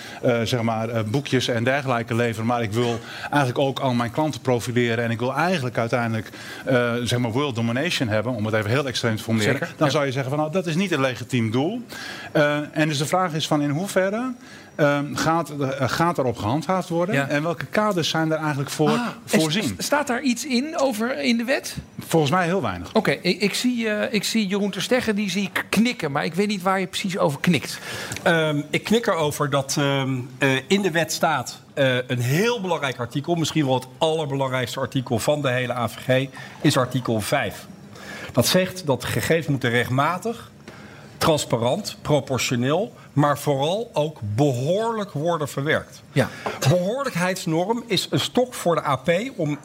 zeg 0.44 0.62
maar, 0.62 1.06
boekjes 1.06 1.48
en 1.48 1.64
dergelijke 1.64 2.16
leveren, 2.16 2.46
maar 2.46 2.62
ik 2.62 2.72
wil 2.72 3.00
eigenlijk 3.22 3.60
ook 3.60 3.80
al 3.80 3.94
mijn 3.94 4.12
klanten 4.12 4.42
profileren 4.42 5.04
en 5.04 5.12
ik 5.12 5.20
wil 5.20 5.34
eigenlijk 5.34 5.78
uiteindelijk 5.94 6.30
eh, 6.66 7.08
zeg 7.08 7.20
maar 7.20 7.32
world 7.32 7.56
domination 7.56 8.08
hebben, 8.08 8.34
om 8.34 8.46
het 8.46 8.56
even 8.56 8.70
heel 8.70 8.88
extreem 8.88 9.16
te 9.16 9.24
formuleren. 9.24 9.54
Zeker, 9.54 9.74
Dan 9.78 9.88
ja. 9.88 9.94
zou 9.94 10.06
je 10.06 10.12
zeggen 10.12 10.30
van 10.30 10.40
nou, 10.40 10.52
dat 10.52 10.66
is 10.66 10.76
niet 10.76 10.92
een 10.92 11.02
legitiem 11.02 11.52
doel. 11.52 11.82
Eh, 12.32 12.58
en 12.72 12.88
dus 12.88 12.98
de 12.98 13.06
vraag 13.06 13.34
is 13.34 13.48
van 13.48 13.62
in 13.62 13.70
hoeverre 13.70 14.34
eh, 14.76 15.00
gaat, 15.14 15.50
eh, 15.60 15.70
gaat 15.90 16.18
erop 16.18 16.38
gehandhaafd 16.38 16.90
worden 16.90 17.16
Ja. 17.16 17.28
en 17.28 17.44
welke 17.44 17.66
kaders 17.66 18.10
zijn 18.10 18.32
er 18.32 18.38
eigenlijk 18.38 18.70
voor 18.70 18.90
Ah, 18.90 18.96
en 19.32 19.40
voorzien? 19.40 19.64
st- 19.64 19.84
Staat 19.84 20.08
daar 20.08 20.22
iets 20.22 20.46
in 20.46 20.80
over 20.80 21.20
in 21.24 21.38
de 21.38 21.44
wet? 21.44 21.76
Volgens 22.00 22.32
mij 22.32 22.46
heel 22.46 22.62
weinig. 22.62 22.94
Oké, 22.94 23.12
ik, 23.12 23.42
ik, 23.42 23.54
zie, 23.54 23.90
eh, 23.90 24.14
ik 24.14 24.24
zie 24.24 24.48
Jeroen 24.48 24.72
Terstegge, 24.72 25.14
die 25.14 25.30
zie 25.30 25.44
ik 25.54 25.66
knikken. 25.70 26.12
Maar 26.12 26.26
ik 26.26 26.34
weet 26.34 26.48
niet 26.48 26.62
waar 26.62 26.80
je 26.80 26.88
precies 26.88 27.18
over 27.18 27.40
knikt. 27.40 27.80
Ehm, 28.24 28.62
ik 28.70 28.84
knik 28.84 29.08
erover 29.08 29.50
dat 29.50 29.76
ehm, 29.80 30.18
eh, 30.38 30.50
in 30.68 30.82
de 30.82 30.92
wet 30.92 31.12
staat 31.14 31.62
eh, 31.74 31.96
een 32.08 32.20
heel 32.20 32.62
belangrijk 32.62 33.00
artikel. 33.00 33.36
Misschien 33.36 33.66
wel 33.66 33.74
het 33.76 33.88
allerbelangrijkste 33.98 34.80
artikel 34.80 35.20
van 35.20 35.42
de 35.42 35.50
hele 35.50 35.74
AVG. 35.74 36.28
Is 36.62 36.78
artikel 36.78 37.22
5. 37.22 37.66
Dat 38.32 38.48
zegt 38.48 38.86
dat 38.86 39.04
gegevens 39.06 39.48
moeten 39.48 39.70
rechtmatig, 39.70 40.52
transparant, 41.24 41.98
proportioneel. 42.02 42.94
Maar 43.14 43.38
vooral 43.38 43.90
ook 43.94 44.20
behoorlijk 44.22 45.12
worden 45.12 45.48
verwerkt. 45.48 46.02
Ja. 46.12 46.30
Behoorlijkheidsnorm 46.70 47.84
is 47.88 48.08
een 48.10 48.20
stok 48.20 48.54
voor 48.54 48.76
de 48.76 48.82
AP 48.82 49.10
om 49.36 49.58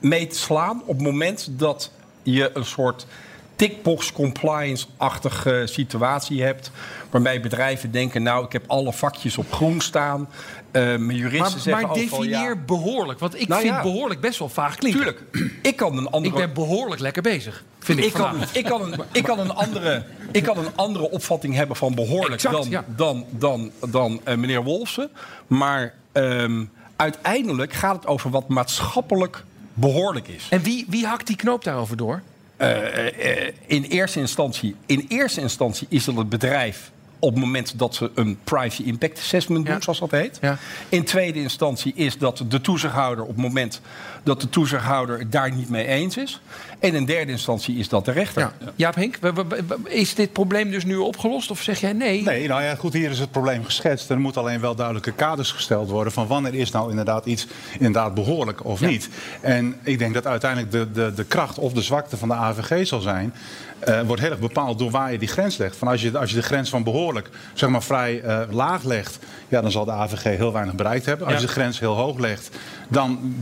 mee 0.00 0.26
te 0.26 0.36
slaan 0.36 0.82
op 0.82 0.94
het 0.94 1.02
moment 1.06 1.48
dat 1.50 1.90
je 2.22 2.50
een 2.54 2.64
soort 2.64 3.06
tickbox 3.56 4.12
compliance-achtige 4.12 5.62
situatie 5.64 6.42
hebt. 6.42 6.70
Waarbij 7.10 7.40
bedrijven 7.40 7.90
denken, 7.90 8.22
nou 8.22 8.44
ik 8.44 8.52
heb 8.52 8.64
alle 8.66 8.92
vakjes 8.92 9.38
op 9.38 9.52
groen 9.52 9.80
staan. 9.80 10.28
Eh, 10.70 10.82
mijn 10.82 11.16
juristen 11.16 11.40
Maar, 11.40 11.60
zeggen 11.60 11.86
maar 11.86 11.96
definieer 11.96 12.54
ja. 12.54 12.56
behoorlijk. 12.66 13.18
Want 13.18 13.40
ik 13.40 13.48
Nou 13.48 13.60
vind 13.60 13.74
ja. 13.74 13.82
behoorlijk 13.82 14.20
best 14.20 14.38
wel 14.38 14.48
vaag 14.48 14.76
klinken. 14.76 15.00
Tuurlijk, 15.00 15.52
ik 15.62 15.76
kan 15.76 15.96
een 15.96 16.10
andere... 16.10 16.34
Ik 16.34 16.40
ben 16.46 16.54
behoorlijk 16.54 17.00
lekker 17.00 17.22
bezig. 17.22 17.64
Vind 17.78 17.98
ik, 17.98 18.04
ik 18.04 18.12
kan, 18.12 18.36
ik, 18.52 18.64
kan 18.64 18.82
een, 18.82 19.00
ik, 19.12 19.22
kan 19.22 19.38
een 19.38 19.54
andere, 19.54 20.04
ik 20.30 20.42
kan 20.42 20.58
een 20.58 20.70
andere 20.74 21.10
opvatting 21.10 21.54
hebben 21.54 21.76
van 21.76 21.94
behoorlijk 21.94 22.32
Exact, 22.32 22.54
dan, 22.54 22.70
ja. 22.70 22.84
dan, 22.86 23.24
dan, 23.30 23.70
dan 23.88 24.20
eh, 24.24 24.36
meneer 24.36 24.62
Wolfsen. 24.62 25.10
Maar 25.46 25.94
ehm, 26.12 26.64
uiteindelijk 26.96 27.72
gaat 27.72 27.94
het 27.94 28.06
over 28.06 28.30
wat 28.30 28.48
maatschappelijk 28.48 29.44
behoorlijk 29.74 30.28
is. 30.28 30.46
En 30.50 30.62
wie, 30.62 30.86
wie 30.88 31.06
hakt 31.06 31.26
die 31.26 31.36
knoop 31.36 31.64
daarover 31.64 31.96
door? 31.96 32.22
Eh, 32.64 33.46
in, 33.66 33.82
eerste 33.82 34.20
instantie, 34.20 34.76
in 34.86 35.04
eerste 35.08 35.40
instantie 35.40 35.86
is 35.90 36.04
dat 36.04 36.16
het 36.16 36.28
bedrijf 36.28 36.92
op 37.24 37.34
het 37.34 37.44
moment 37.44 37.78
dat 37.78 37.94
ze 37.94 38.10
een 38.14 38.38
privacy 38.44 38.82
impact 38.82 39.18
assessment 39.18 39.66
doen, 39.66 39.74
Ja. 39.74 39.80
zoals 39.80 39.98
dat 39.98 40.10
heet. 40.10 40.38
Ja. 40.40 40.58
In 40.88 41.04
tweede 41.04 41.40
instantie 41.40 41.92
is 41.94 42.18
dat 42.18 42.42
de 42.48 42.60
toezichthouder 42.60 43.24
op 43.24 43.30
het 43.30 43.40
moment 43.42 43.80
dat 44.22 44.40
de 44.40 44.48
toezichthouder 44.48 45.18
het 45.18 45.32
daar 45.32 45.52
niet 45.54 45.68
mee 45.68 45.86
eens 45.86 46.16
is. 46.16 46.40
En 46.78 46.94
in 46.94 47.04
derde 47.04 47.32
instantie 47.32 47.76
is 47.76 47.88
dat 47.88 48.04
de 48.04 48.12
rechter. 48.12 48.42
Ja. 48.42 48.72
Jaap 48.76 48.94
Henk, 48.94 49.18
is 49.84 50.14
dit 50.14 50.32
probleem 50.32 50.70
dus 50.70 50.84
nu 50.84 50.96
opgelost? 50.96 51.50
Of 51.50 51.62
zeg 51.62 51.80
jij 51.80 51.92
nee? 51.92 52.22
Nee, 52.22 52.48
nou 52.48 52.62
ja, 52.62 52.74
goed, 52.74 52.92
hier 52.92 53.10
is 53.10 53.18
het 53.18 53.30
probleem 53.30 53.64
geschetst. 53.64 54.10
Er 54.10 54.18
moet 54.20 54.36
alleen 54.36 54.60
wel 54.60 54.74
duidelijke 54.74 55.12
kaders 55.12 55.50
gesteld 55.52 55.90
worden 55.90 56.12
van 56.12 56.26
wanneer 56.26 56.54
is 56.54 56.70
nou 56.70 56.90
inderdaad 56.90 57.26
iets 57.26 57.46
inderdaad 57.78 58.14
behoorlijk 58.14 58.64
of 58.64 58.80
Ja. 58.80 58.86
niet. 58.86 59.08
En 59.40 59.76
ik 59.82 59.98
denk 59.98 60.14
dat 60.14 60.26
uiteindelijk 60.26 60.72
de, 60.72 60.90
de, 60.92 61.12
de 61.14 61.24
kracht 61.24 61.58
of 61.58 61.72
de 61.72 61.82
zwakte 61.82 62.16
van 62.16 62.28
de 62.28 62.34
AVG 62.34 62.86
zal 62.86 63.00
zijn. 63.00 63.34
eh, 63.78 64.00
wordt 64.00 64.22
heel 64.22 64.30
erg 64.30 64.40
bepaald 64.40 64.78
door 64.78 64.90
waar 64.90 65.12
je 65.12 65.18
die 65.18 65.28
grens 65.28 65.56
legt. 65.56 65.76
Van 65.76 65.88
als, 65.88 66.02
je, 66.02 66.18
als 66.18 66.30
je 66.30 66.36
de 66.36 66.42
grens 66.42 66.70
van 66.70 66.82
behoorlijk 66.82 67.13
zeg 67.52 67.70
maar, 67.70 67.82
vrij 67.82 68.20
eh, 68.20 68.40
laag 68.50 68.84
legt, 68.84 69.18
ja, 69.48 69.60
dan 69.60 69.70
zal 69.70 69.84
de 69.84 69.90
AVG 69.90 70.22
heel 70.22 70.52
weinig 70.52 70.74
bereikt 70.74 71.06
hebben. 71.06 71.26
Als 71.26 71.36
je 71.36 71.46
de 71.46 71.52
grens 71.52 71.80
heel 71.80 71.94
hoog 71.94 72.18
legt, 72.18 72.56
dan 72.88 73.34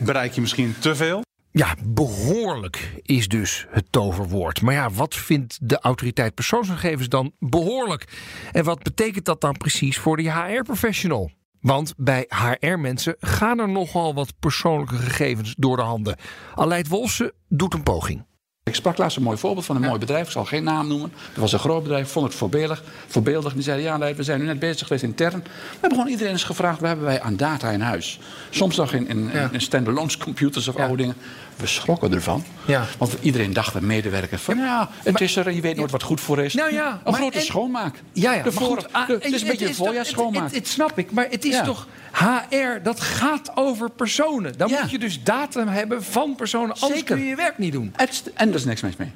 bereik 0.00 0.32
je 0.32 0.40
misschien 0.40 0.74
te 0.78 0.94
veel. 0.94 1.22
Ja, 1.50 1.74
behoorlijk 1.84 2.92
is 3.02 3.28
dus 3.28 3.66
het 3.70 3.84
toverwoord. 3.90 4.62
Maar 4.62 4.74
ja, 4.74 4.90
wat 4.90 5.14
vindt 5.14 5.58
de 5.62 5.78
autoriteit 5.78 6.34
persoonsgegevens 6.34 7.08
dan 7.08 7.32
behoorlijk? 7.38 8.04
En 8.52 8.64
wat 8.64 8.82
betekent 8.82 9.24
dat 9.24 9.40
dan 9.40 9.56
precies 9.56 9.98
voor 9.98 10.16
de 10.16 10.32
HR-professional? 10.32 11.30
Want 11.60 11.94
bij 11.96 12.26
HR-mensen 12.28 13.16
gaan 13.18 13.58
er 13.58 13.68
nogal 13.68 14.14
wat 14.14 14.32
persoonlijke 14.38 14.96
gegevens 14.96 15.54
door 15.58 15.76
de 15.76 15.82
handen. 15.82 16.16
Aleid 16.54 16.88
Wolfsen 16.88 17.32
doet 17.48 17.74
een 17.74 17.82
poging. 17.82 18.24
Ik 18.70 18.74
sprak 18.74 18.98
laatst 18.98 19.16
een 19.16 19.22
mooi 19.22 19.36
voorbeeld 19.38 19.66
van 19.66 19.76
een 19.76 19.82
mooi 19.82 19.98
bedrijf. 19.98 20.26
Ik 20.26 20.32
zal 20.32 20.44
geen 20.44 20.64
naam 20.64 20.88
noemen. 20.88 21.12
Dat 21.28 21.36
was 21.40 21.52
een 21.52 21.58
groot 21.58 21.82
bedrijf. 21.82 22.10
Vond 22.10 22.26
het 22.26 22.34
voorbeeldig. 22.34 22.82
voorbeeldig. 23.06 23.52
Die 23.52 23.62
zeiden, 23.62 23.84
ja 23.84 24.14
we 24.14 24.22
zijn 24.22 24.40
nu 24.40 24.46
net 24.46 24.58
bezig 24.58 24.86
geweest 24.86 25.04
intern. 25.04 25.42
We 25.42 25.48
hebben 25.80 25.98
gewoon 25.98 26.12
iedereen 26.12 26.32
eens 26.32 26.44
gevraagd... 26.44 26.78
wat 26.80 26.88
hebben 26.88 27.06
wij 27.06 27.20
aan 27.20 27.36
data 27.36 27.70
in 27.70 27.80
huis? 27.80 28.18
Soms 28.50 28.76
nog 28.76 28.92
in, 28.92 29.08
in, 29.08 29.30
Ja. 29.32 29.48
in 29.52 29.60
standalone 29.60 30.18
computers 30.18 30.68
of 30.68 30.76
oude 30.76 30.96
dingen. 30.96 31.14
We 31.56 31.66
schrokken 31.66 32.12
ervan. 32.12 32.44
Ja. 32.66 32.84
Want 32.98 33.16
iedereen 33.20 33.52
dacht, 33.52 33.72
de 33.72 33.82
medewerkers... 33.82 34.42
van 34.42 34.56
ja, 34.56 34.88
het 35.02 35.20
is 35.20 35.36
er 35.36 35.46
en 35.46 35.54
je 35.54 35.60
weet 35.60 35.76
nooit 35.76 35.90
wat 35.90 36.02
goed 36.02 36.20
voor 36.20 36.38
is. 36.38 36.54
Nou 36.54 36.72
ja, 36.72 37.00
een 37.04 37.14
grote 37.14 37.38
en- 37.38 37.44
schoonmaak. 37.44 38.02
Ja, 38.12 38.32
ja, 38.32 38.42
De 38.42 38.44
maar 38.44 38.52
voor- 38.52 38.76
goed, 38.76 38.92
ah, 38.92 39.06
de- 39.06 39.12
het 39.12 39.24
is 39.24 39.40
een 39.42 39.48
beetje 39.48 39.64
een 39.66 39.70
toch- 39.74 39.86
voorjaars 39.86 40.08
het- 40.08 40.16
schoonmaak. 40.18 40.52
Het, 40.54 40.68
snap 40.68 40.98
ik, 40.98 41.10
maar 41.12 41.26
het 41.30 41.44
is 41.44 41.52
Ja. 41.54 41.62
toch 41.62 41.86
HR, 42.12 42.82
dat 42.82 43.00
gaat 43.00 43.50
over 43.54 43.90
personen. 43.90 44.52
Dan 44.56 44.68
Ja. 44.68 44.80
moet 44.80 44.90
je 44.90 44.98
dus 44.98 45.22
data 45.22 45.66
hebben 45.68 46.04
van 46.04 46.34
personen, 46.34 46.70
anders 46.74 46.92
Zeker. 46.92 47.04
kun 47.14 47.18
je 47.24 47.28
je 47.30 47.36
werk 47.36 47.58
niet 47.58 47.72
doen. 47.72 47.92
Het- 47.96 48.30
En 48.34 48.48
er 48.48 48.54
is 48.54 48.64
niks 48.64 48.80
mis 48.80 48.96
mee. 48.96 49.12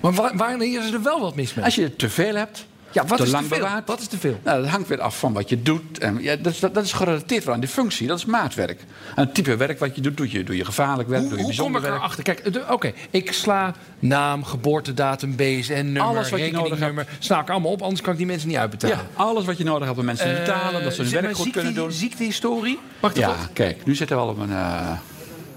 Maar 0.00 0.12
wa- 0.12 0.36
wanneer 0.36 0.82
is 0.84 0.92
er 0.92 1.02
wel 1.02 1.20
wat 1.20 1.34
mis 1.34 1.54
mee? 1.54 1.64
Als 1.64 1.74
je 1.74 1.96
te 1.96 2.08
veel 2.10 2.34
hebt, 2.34 2.66
Ja, 2.92 3.04
wat 3.06 3.18
te 3.18 3.24
is 3.24 3.30
lang 3.30 3.42
te 3.48 3.54
veel? 3.54 3.58
bewaard. 3.64 3.86
Wat 3.86 4.00
is 4.00 4.06
te 4.06 4.18
veel? 4.18 4.40
Nou, 4.44 4.60
dat 4.62 4.70
hangt 4.70 4.88
weer 4.88 5.00
af 5.00 5.18
van 5.18 5.32
wat 5.32 5.48
je 5.48 5.62
doet. 5.62 5.98
En, 5.98 6.18
ja, 6.22 6.36
dat, 6.36 6.52
is, 6.52 6.60
dat, 6.60 6.74
dat 6.74 6.84
is 6.84 6.92
gerelateerd 6.92 7.48
aan 7.48 7.60
die 7.60 7.68
functie. 7.68 8.06
Dat 8.06 8.18
is 8.18 8.24
maatwerk. 8.24 8.80
En 9.14 9.24
het 9.24 9.34
type 9.34 9.56
werk 9.56 9.78
wat 9.78 9.94
je 9.94 10.00
doet, 10.00 10.16
doe 10.16 10.30
je, 10.32 10.44
doe 10.44 10.56
je 10.56 10.64
gevaarlijk 10.64 11.08
werk, 11.08 11.20
Hoe, 11.20 11.30
doe 11.30 11.38
je 11.38 11.44
hoe 11.44 11.54
kom 11.56 11.72
bijzonder 11.72 11.80
ik 11.80 11.86
werk. 11.86 11.98
erachter? 11.98 12.22
Kijk, 12.24 12.70
oké, 12.70 12.92
ik 13.10 13.32
sla 13.32 13.74
naam, 13.98 14.44
geboortedatum, 14.44 15.36
BSN-nummer, 15.36 16.02
Alles 16.02 16.30
wat 16.30 16.40
je 16.40 16.44
nodig 16.50 16.62
rekeningnummer. 16.62 17.06
Sla 17.18 17.40
ik 17.40 17.50
allemaal 17.50 17.70
op, 17.72 17.82
anders 17.82 18.00
kan 18.00 18.12
ik 18.12 18.18
die 18.18 18.26
mensen 18.26 18.48
niet 18.48 18.56
uitbetalen. 18.56 18.96
Ja, 18.96 19.02
alles 19.14 19.44
wat 19.44 19.58
je 19.58 19.64
nodig 19.64 19.86
hebt 19.86 19.98
om 19.98 20.04
mensen 20.04 20.34
te 20.34 20.40
betalen, 20.40 20.82
dat 20.82 20.94
ze 20.94 21.02
hun 21.02 21.12
Eh, 21.14 21.20
werk 21.20 21.36
goed 21.36 21.50
kunnen 21.50 21.74
doen. 21.74 21.92
Ziektehistorie? 21.92 22.78
Wacht 23.00 23.16
Ja, 23.16 23.28
even. 23.34 23.52
kijk, 23.52 23.84
nu 23.86 23.94
zitten 23.94 24.16
we 24.16 24.22
al 24.22 24.28
op 24.28 24.38
een. 24.38 24.52
eh, 24.52 24.90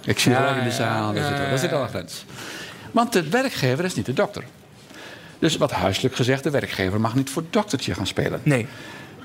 ik 0.04 0.20
zie 0.20 0.32
Ja, 0.32 0.48
in 0.56 0.64
de 0.64 0.70
ja, 0.70 0.76
zaal, 0.76 1.14
daar 1.14 1.24
ja, 1.24 1.28
zit, 1.30 1.38
ja, 1.38 1.50
daar 1.50 1.58
zit 1.60 1.74
al 1.74 1.82
een 1.82 1.90
grens. 1.90 2.26
Want 2.92 3.14
de 3.14 3.30
werkgever 3.30 3.86
is 3.86 3.96
niet 3.96 4.06
de 4.06 4.14
dokter. 4.14 4.44
Dus 5.40 5.58
wat 5.58 5.72
huiselijk 5.72 6.16
gezegd, 6.16 6.44
de 6.44 6.50
werkgever 6.50 7.02
mag 7.02 7.16
niet 7.16 7.30
voor 7.30 7.44
doktertje 7.50 7.94
gaan 7.94 8.08
spelen. 8.08 8.40
Nee. 8.44 8.68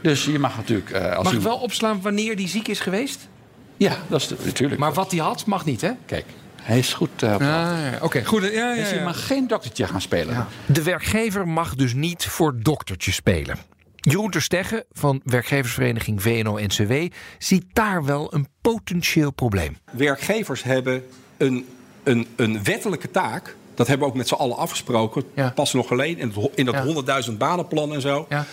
Dus 0.03 0.25
je 0.25 0.39
mag 0.39 0.57
natuurlijk. 0.57 0.91
eh, 0.91 1.15
als 1.17 1.25
Mag 1.25 1.33
u... 1.33 1.37
ik 1.37 1.43
wel 1.43 1.57
opslaan 1.59 2.01
wanneer 2.03 2.37
die 2.37 2.49
ziek 2.49 2.69
is 2.69 2.81
geweest? 2.81 3.29
Ja, 3.77 3.97
dat 4.09 4.21
is 4.21 4.27
de- 4.27 4.37
natuurlijk. 4.45 4.81
Maar 4.81 4.93
wat 4.93 5.11
hij 5.11 5.21
had, 5.21 5.47
mag 5.47 5.65
niet, 5.65 5.81
hè? 5.81 5.91
Kijk, 6.07 6.25
hij 6.63 6.79
is 6.79 6.93
goed. 6.95 7.23
eh, 7.23 7.35
op- 7.35 7.41
Ah, 7.41 7.47
ja. 7.47 7.99
Oké, 8.01 8.25
goed. 8.25 8.43
Ja, 8.43 8.49
ja, 8.51 8.75
Dus 8.75 8.91
je 8.91 8.97
ja. 8.97 9.05
mag 9.05 9.27
geen 9.27 9.47
doktertje 9.47 9.87
gaan 9.87 10.01
spelen. 10.01 10.47
De 10.67 10.83
werkgever 10.83 11.49
mag 11.49 11.75
dus 11.75 11.95
niet 11.95 12.25
voor 12.27 12.55
doktertje 12.63 13.13
spelen. 13.13 13.57
Jeroen 13.97 14.31
Terstegge 14.31 14.85
van 14.93 15.21
werkgeversvereniging 15.25 16.23
VNO-NCW 16.23 16.93
ziet 17.39 17.65
daar 17.73 18.05
wel 18.05 18.35
een 18.35 18.47
potentieel 18.61 19.31
probleem. 19.33 19.77
Werkgevers 19.91 20.63
hebben 20.63 21.05
een, 21.37 21.67
een, 22.03 22.27
een 22.37 22.65
wettelijke 22.65 23.11
taak. 23.11 23.57
Dat 23.81 23.89
hebben 23.89 24.07
we 24.07 24.13
ook 24.13 24.19
met 24.19 24.29
z'n 24.29 24.35
allen 24.35 24.57
afgesproken. 24.57 25.25
Ja. 25.35 25.51
Pas 25.55 25.73
nog 25.73 25.87
geleden 25.87 26.19
in, 26.19 26.33
het 26.35 26.51
in 26.55 26.65
dat 26.65 26.75
Ja. 26.75 27.23
100.000 27.31 27.33
banenplan 27.37 27.95
en 27.95 28.01
zo. 28.01 28.27
Ja. 28.29 28.45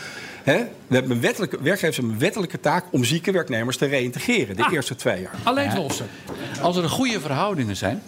Hè? 0.44 0.58
We 0.88 0.94
hebben 0.96 1.12
een 1.12 1.22
wettelijke, 1.22 1.62
werkgevers 1.62 1.96
hebben 1.96 2.14
een 2.14 2.20
wettelijke 2.20 2.60
taak 2.60 2.86
om 2.92 3.04
zieke 3.04 3.32
werknemers 3.32 3.78
te 3.78 3.86
reïntegreren. 3.86 4.56
De 4.56 4.64
Ah. 4.64 4.72
eerste 4.74 4.96
twee 4.96 5.22
jaar. 5.22 5.34
Alleen 5.44 5.78
lossen. 5.78 6.08
Als 6.62 6.78
er 6.78 6.90
goede 6.90 7.20
verhoudingen 7.20 7.76
zijn 7.76 8.02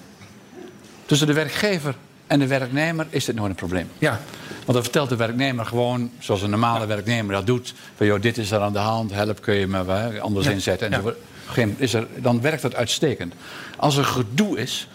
tussen 1.05 1.27
de 1.27 1.33
werkgever 1.33 1.95
en 2.27 2.39
de 2.39 2.47
werknemer, 2.47 3.07
is 3.09 3.25
dit 3.25 3.35
nooit 3.35 3.49
een 3.49 3.55
probleem. 3.55 3.89
Ja. 3.97 4.19
Want 4.49 4.73
dan 4.73 4.83
vertelt 4.83 5.09
de 5.09 5.15
werknemer 5.15 5.65
gewoon, 5.65 6.11
zoals 6.19 6.41
een 6.41 6.49
normale 6.49 6.85
werknemer 6.85 7.35
dat 7.35 7.45
doet: 7.45 7.73
van 7.95 8.05
joh, 8.05 8.21
dit 8.21 8.37
is 8.37 8.51
er 8.51 8.59
aan 8.59 8.73
de 8.73 8.79
hand, 8.79 9.11
help, 9.11 9.41
kun 9.41 9.55
je 9.55 9.67
me 9.67 10.19
anders 10.21 10.45
Ja. 10.45 10.51
inzetten. 10.51 10.91
Ja. 10.91 10.97
En 10.97 11.13
geen, 11.45 11.75
is 11.77 11.93
er, 11.93 12.07
dan 12.17 12.41
werkt 12.41 12.61
dat 12.61 12.75
uitstekend. 12.75 13.33
Als 13.77 13.97
er 13.97 14.05
gedoe 14.05 14.57
is 14.59 14.87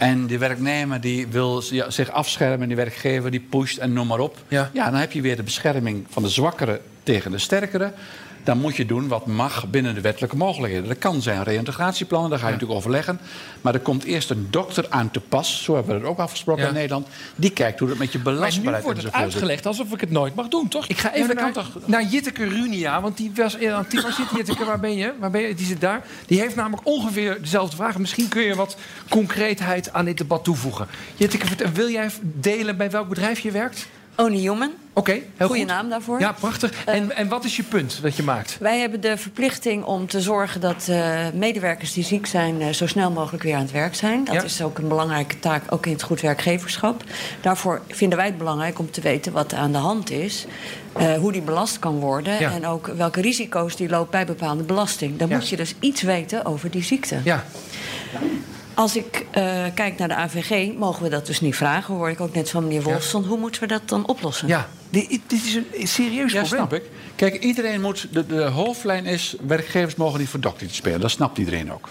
en 0.00 0.26
die 0.26 0.38
werknemer 0.38 1.00
die 1.00 1.26
wil 1.26 1.62
ja, 1.70 1.90
zich 1.90 2.10
afschermen, 2.10 2.60
en 2.62 2.68
die 2.68 2.76
werkgever 2.76 3.30
die 3.30 3.40
pusht 3.40 3.78
en 3.78 3.92
noem 3.92 4.06
maar 4.06 4.18
op, 4.18 4.36
Ja. 4.48 4.70
dan 4.72 4.94
heb 4.94 5.12
je 5.12 5.20
weer 5.20 5.36
de 5.36 5.42
bescherming 5.42 6.06
van 6.10 6.22
de 6.22 6.28
zwakkere 6.28 6.80
tegen 7.02 7.30
de 7.30 7.38
sterkere. 7.38 7.92
Dan 8.44 8.58
moet 8.58 8.76
je 8.76 8.86
doen 8.86 9.08
wat 9.08 9.26
mag 9.26 9.70
binnen 9.70 9.94
de 9.94 10.00
wettelijke 10.00 10.36
mogelijkheden. 10.36 10.88
Dat 10.88 10.98
kan 10.98 11.22
zijn 11.22 11.42
reïntegratieplannen, 11.42 12.30
daar 12.30 12.38
ga 12.38 12.46
je 12.46 12.52
natuurlijk 12.52 12.78
overleggen. 12.78 13.20
Maar 13.60 13.74
er 13.74 13.80
komt 13.80 14.04
eerst 14.04 14.30
een 14.30 14.46
dokter 14.50 14.86
aan 14.88 15.10
te 15.10 15.20
pas, 15.20 15.62
zo 15.64 15.74
hebben 15.74 15.94
we 15.94 16.00
het 16.00 16.08
ook 16.10 16.18
afgesproken 16.18 16.62
Ja. 16.62 16.68
in 16.68 16.74
Nederland. 16.74 17.06
Die 17.36 17.50
kijkt 17.50 17.78
hoe 17.78 17.88
het 17.88 17.98
met 17.98 18.12
je 18.12 18.18
Maar 18.18 18.32
nu 18.32 18.38
belastbaarheid 18.38 18.84
wordt 18.84 19.02
het 19.02 19.12
uitgelegd 19.12 19.66
alsof 19.66 19.92
ik 19.92 20.00
het 20.00 20.10
nooit 20.10 20.34
mag 20.34 20.48
doen, 20.48 20.68
toch? 20.68 20.86
Ik 20.86 20.98
ga 20.98 21.12
even 21.12 21.28
dat 21.28 21.36
naar, 21.36 21.52
toch? 21.52 21.70
naar 21.84 22.04
Jitteke 22.04 22.44
Runia, 22.44 23.00
want 23.00 23.16
die 23.16 23.32
was... 23.34 23.58
eh, 23.58 23.72
waar 23.72 24.12
zit 24.12 24.30
Jitteke? 24.36 24.64
Waar 24.64 24.80
ben 24.80 24.96
je? 24.96 25.12
Waar 25.18 25.30
ben 25.30 25.40
je? 25.40 25.54
Die 25.54 25.66
zit 25.66 25.80
daar. 25.80 26.04
Die 26.26 26.40
heeft 26.40 26.54
namelijk 26.54 26.86
ongeveer 26.86 27.38
dezelfde 27.40 27.76
vraag. 27.76 27.98
Misschien 27.98 28.28
kun 28.28 28.42
je 28.42 28.54
wat 28.54 28.76
concreetheid 29.08 29.92
aan 29.92 30.04
dit 30.04 30.18
debat 30.18 30.44
toevoegen. 30.44 30.86
Jitteke, 31.16 31.70
wil 31.72 31.88
jij 31.88 32.10
delen 32.22 32.76
bij 32.76 32.90
welk 32.90 33.08
bedrijf 33.08 33.38
je 33.38 33.50
werkt? 33.50 33.86
Only 34.20 34.38
Human. 34.38 34.70
Oké, 34.92 35.12
heel 35.12 35.46
Goeie 35.46 35.62
goed. 35.62 35.70
naam 35.70 35.88
daarvoor. 35.88 36.20
Ja, 36.20 36.32
prachtig. 36.32 36.84
En, 36.84 37.16
en 37.16 37.28
wat 37.28 37.44
is 37.44 37.56
je 37.56 37.62
punt 37.62 37.98
dat 38.02 38.16
je 38.16 38.22
maakt? 38.22 38.56
Wij 38.60 38.78
hebben 38.78 39.00
de 39.00 39.16
verplichting 39.16 39.84
om 39.84 40.06
te 40.06 40.20
zorgen 40.20 40.60
dat 40.60 40.86
eh, 40.88 41.18
medewerkers 41.34 41.92
die 41.92 42.04
ziek 42.04 42.26
zijn... 42.26 42.60
eh, 42.60 42.68
zo 42.72 42.86
snel 42.86 43.10
mogelijk 43.10 43.42
weer 43.42 43.54
aan 43.54 43.60
het 43.62 43.70
werk 43.72 43.94
zijn. 43.94 44.24
Dat 44.24 44.34
Ja. 44.34 44.42
is 44.42 44.62
ook 44.62 44.78
een 44.78 44.88
belangrijke 44.88 45.38
taak, 45.38 45.62
ook 45.72 45.86
in 45.86 45.92
het 45.92 46.02
goed 46.02 46.20
werkgeverschap. 46.20 47.04
Daarvoor 47.40 47.80
vinden 47.88 48.18
wij 48.18 48.26
het 48.26 48.38
belangrijk 48.38 48.78
om 48.78 48.90
te 48.90 49.00
weten 49.00 49.32
wat 49.32 49.54
aan 49.54 49.72
de 49.72 49.78
hand 49.78 50.10
is. 50.10 50.46
eh, 50.92 51.14
hoe 51.14 51.32
die 51.32 51.42
belast 51.42 51.78
kan 51.78 51.98
worden. 51.98 52.40
Ja. 52.40 52.50
En 52.52 52.66
ook 52.66 52.86
welke 52.86 53.20
risico's 53.20 53.76
die 53.76 53.88
loopt 53.88 54.10
bij 54.10 54.26
bepaalde 54.26 54.62
belasting. 54.62 55.18
Dan 55.18 55.28
Ja. 55.28 55.36
moet 55.36 55.48
je 55.48 55.56
dus 55.56 55.74
iets 55.80 56.02
weten 56.02 56.44
over 56.44 56.70
die 56.70 56.82
ziekte. 56.82 57.20
Ja, 57.24 57.44
Als 58.80 58.96
ik 58.96 59.26
eh, 59.30 59.64
kijk 59.74 59.98
naar 59.98 60.08
de 60.08 60.14
AVG, 60.14 60.74
mogen 60.76 61.02
we 61.02 61.08
dat 61.08 61.26
dus 61.26 61.40
niet 61.40 61.56
vragen. 61.56 61.94
Hoor 61.94 62.10
ik 62.10 62.20
ook 62.20 62.34
net 62.34 62.50
van 62.50 62.62
meneer 62.62 62.82
Wolfson. 62.82 63.24
Hoe 63.24 63.38
moeten 63.38 63.60
we 63.60 63.66
dat 63.66 63.88
dan 63.88 64.06
oplossen? 64.06 64.48
ja. 64.48 64.68
Dit, 64.90 65.08
dit 65.26 65.44
is 65.44 65.54
een 65.54 65.88
serieus 65.88 66.32
Ja, 66.32 66.40
probleem. 66.40 66.66
snap 66.66 66.72
ik. 66.72 66.82
Kijk, 67.16 67.42
iedereen 67.42 67.80
moet. 67.80 68.06
De, 68.12 68.26
de 68.26 68.42
hoofdlijn 68.42 69.04
is: 69.06 69.36
werkgevers 69.46 69.94
mogen 69.94 70.18
niet 70.18 70.28
voor 70.28 70.40
doktertje 70.40 70.76
spelen. 70.76 71.00
Dat 71.00 71.10
snapt 71.10 71.38
iedereen 71.38 71.72
ook. 71.72 71.88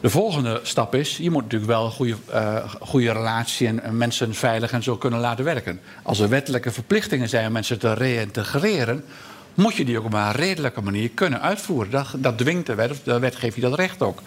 De 0.00 0.10
volgende 0.10 0.60
stap 0.62 0.94
is: 0.94 1.16
je 1.16 1.30
moet 1.30 1.42
natuurlijk 1.42 1.70
wel 1.70 1.84
een 1.84 1.90
goede, 1.90 2.16
eh, 2.30 2.70
goede 2.80 3.12
relatie 3.12 3.66
en, 3.66 3.82
en 3.82 3.96
mensen 3.96 4.34
veilig 4.34 4.72
en 4.72 4.82
zo 4.82 4.96
kunnen 4.96 5.20
laten 5.20 5.44
werken. 5.44 5.80
Als 6.02 6.20
er 6.20 6.28
wettelijke 6.28 6.70
verplichtingen 6.70 7.28
zijn 7.28 7.46
om 7.46 7.52
mensen 7.52 7.78
te 7.78 7.92
reïntegreren, 7.92 9.04
moet 9.54 9.74
je 9.74 9.84
die 9.84 9.98
ook 9.98 10.04
op 10.04 10.12
een 10.12 10.32
redelijke 10.32 10.80
manier 10.80 11.08
kunnen 11.10 11.40
uitvoeren. 11.40 11.90
Dat, 11.90 12.06
dat 12.16 12.38
dwingt 12.38 12.66
de 12.66 12.74
wet, 12.74 12.90
of 12.90 13.00
de 13.02 13.18
wet 13.18 13.36
geeft 13.36 13.54
je 13.54 13.60
dat 13.60 13.74
recht 13.74 14.02
ook. 14.02 14.20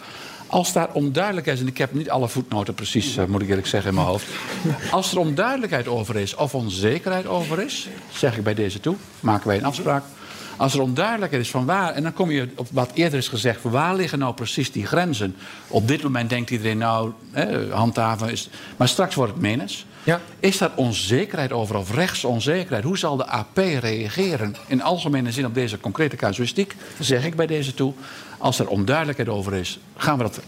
Als 0.48 0.74
daar 0.74 0.90
onduidelijkheid 0.94 1.58
is, 1.58 1.64
en 1.64 1.70
ik 1.70 1.78
heb 1.78 1.94
niet 1.94 2.10
alle 2.10 2.28
voetnoten 2.28 2.74
precies, 2.74 3.18
eh, 3.18 3.26
moet 3.26 3.42
ik 3.42 3.50
eerlijk 3.50 3.68
zeggen, 3.68 3.90
in 3.90 3.96
mijn 3.96 4.08
hoofd. 4.08 4.26
Als 4.92 5.12
er 5.12 5.20
onduidelijkheid 5.20 5.88
over 5.88 6.16
is 6.16 6.36
of 6.36 6.56
onzekerheid 6.56 7.28
over 7.28 7.62
is, 7.62 7.88
zeg 8.14 8.38
ik 8.38 8.44
bij 8.44 8.54
deze 8.54 8.80
toe, 8.80 8.96
maken 9.20 9.48
wij 9.48 9.58
een 9.58 9.66
afspraak. 9.66 10.04
Als 10.58 10.74
er 10.74 10.82
onduidelijkheid 10.82 11.44
is 11.44 11.52
van 11.52 11.66
waar, 11.66 11.94
en 11.94 12.04
dan 12.04 12.14
kom 12.14 12.32
je 12.32 12.50
op 12.56 12.68
wat 12.72 12.92
eerder 12.94 13.20
is 13.20 13.28
gezegd, 13.28 13.60
waar 13.62 13.96
liggen 13.96 14.20
nou 14.20 14.34
precies 14.34 14.72
die 14.72 14.86
grenzen? 14.86 15.36
Op 15.68 15.88
dit 15.88 16.04
moment 16.04 16.30
denkt 16.30 16.50
iedereen 16.50 16.78
nou, 16.78 17.12
hè, 17.32 17.70
handhaven 17.74 18.30
is. 18.30 18.50
Maar 18.78 18.88
straks 18.88 19.16
wordt 19.16 19.32
het 19.32 19.42
menens. 19.42 19.86
Ja. 20.04 20.22
Is 20.40 20.58
dat 20.58 20.72
onzekerheid 20.76 21.52
over 21.52 21.76
of 21.76 21.94
rechtsonzekerheid? 21.94 22.84
Hoe 22.84 22.98
zal 22.98 23.18
de 23.18 23.26
AP 23.26 23.58
reageren 23.58 24.56
in 24.68 24.82
algemene 24.82 25.32
zin 25.32 25.46
op 25.46 25.54
deze 25.54 25.80
concrete 25.80 26.16
casuïstiek? 26.16 26.76
Zeg 27.00 27.26
ik 27.26 27.36
bij 27.36 27.48
deze 27.48 27.74
toe. 27.74 27.94
Als 28.38 28.60
er 28.60 28.68
onduidelijkheid 28.68 29.30
over 29.30 29.54
is, 29.54 29.80
gaan 29.98 30.18
we 30.18 30.24
dat 30.24 30.40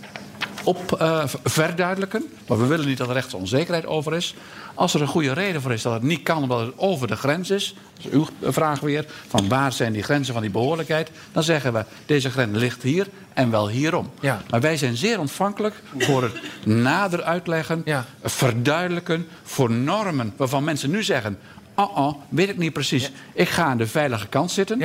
op 0.64 0.94
eh, 1.00 1.24
verduidelijken. 1.44 2.24
Maar 2.48 2.60
we 2.60 2.66
willen 2.66 2.88
niet 2.88 2.98
dat 2.98 3.08
er 3.08 3.14
rechtsonzekerheid 3.14 3.86
over 3.86 4.16
is. 4.16 4.36
Als 4.74 4.94
er 4.94 5.02
een 5.02 5.08
goede 5.08 5.34
reden 5.34 5.62
voor 5.62 5.74
is 5.74 5.82
dat 5.82 5.94
het 5.94 6.02
niet 6.02 6.24
kan 6.24 6.42
omdat 6.44 6.60
het 6.60 6.74
over 6.76 7.08
de 7.08 7.16
grens 7.16 7.50
is. 7.50 7.76
Dat 7.96 8.06
is 8.06 8.12
uw 8.12 8.28
vraag 8.52 8.80
weer. 8.80 9.06
Van 9.28 9.48
waar 9.48 9.72
zijn 9.74 9.94
die 9.94 10.04
grenzen 10.04 10.34
van 10.34 10.42
die 10.44 10.52
behoorlijkheid? 10.52 11.12
Dan 11.32 11.44
zeggen 11.44 11.74
we 11.74 11.86
deze 12.06 12.30
grens 12.30 12.58
ligt 12.58 12.84
hier 12.84 13.08
en 13.34 13.52
wel 13.52 13.70
hierom. 13.70 14.10
Ja. 14.20 14.42
Maar 14.50 14.62
wij 14.62 14.78
zijn 14.78 14.98
zeer 14.98 15.20
ontvankelijk 15.20 15.76
voor 15.98 16.24
het 16.24 16.34
nader 16.66 17.24
uitleggen, 17.24 17.82
Ja. 17.86 18.06
verduidelijken 18.24 19.28
voor 19.44 19.72
normen 19.72 20.34
waarvan 20.38 20.64
mensen 20.64 20.90
nu 20.90 21.04
zeggen: 21.04 21.40
oh, 21.76 21.98
oh, 21.98 22.14
weet 22.30 22.50
ik 22.50 22.58
niet 22.58 22.74
precies. 22.74 23.12
Ik 23.34 23.50
ga 23.50 23.64
aan 23.64 23.78
de 23.78 23.88
veilige 23.88 24.28
kant 24.28 24.52
zitten. 24.52 24.80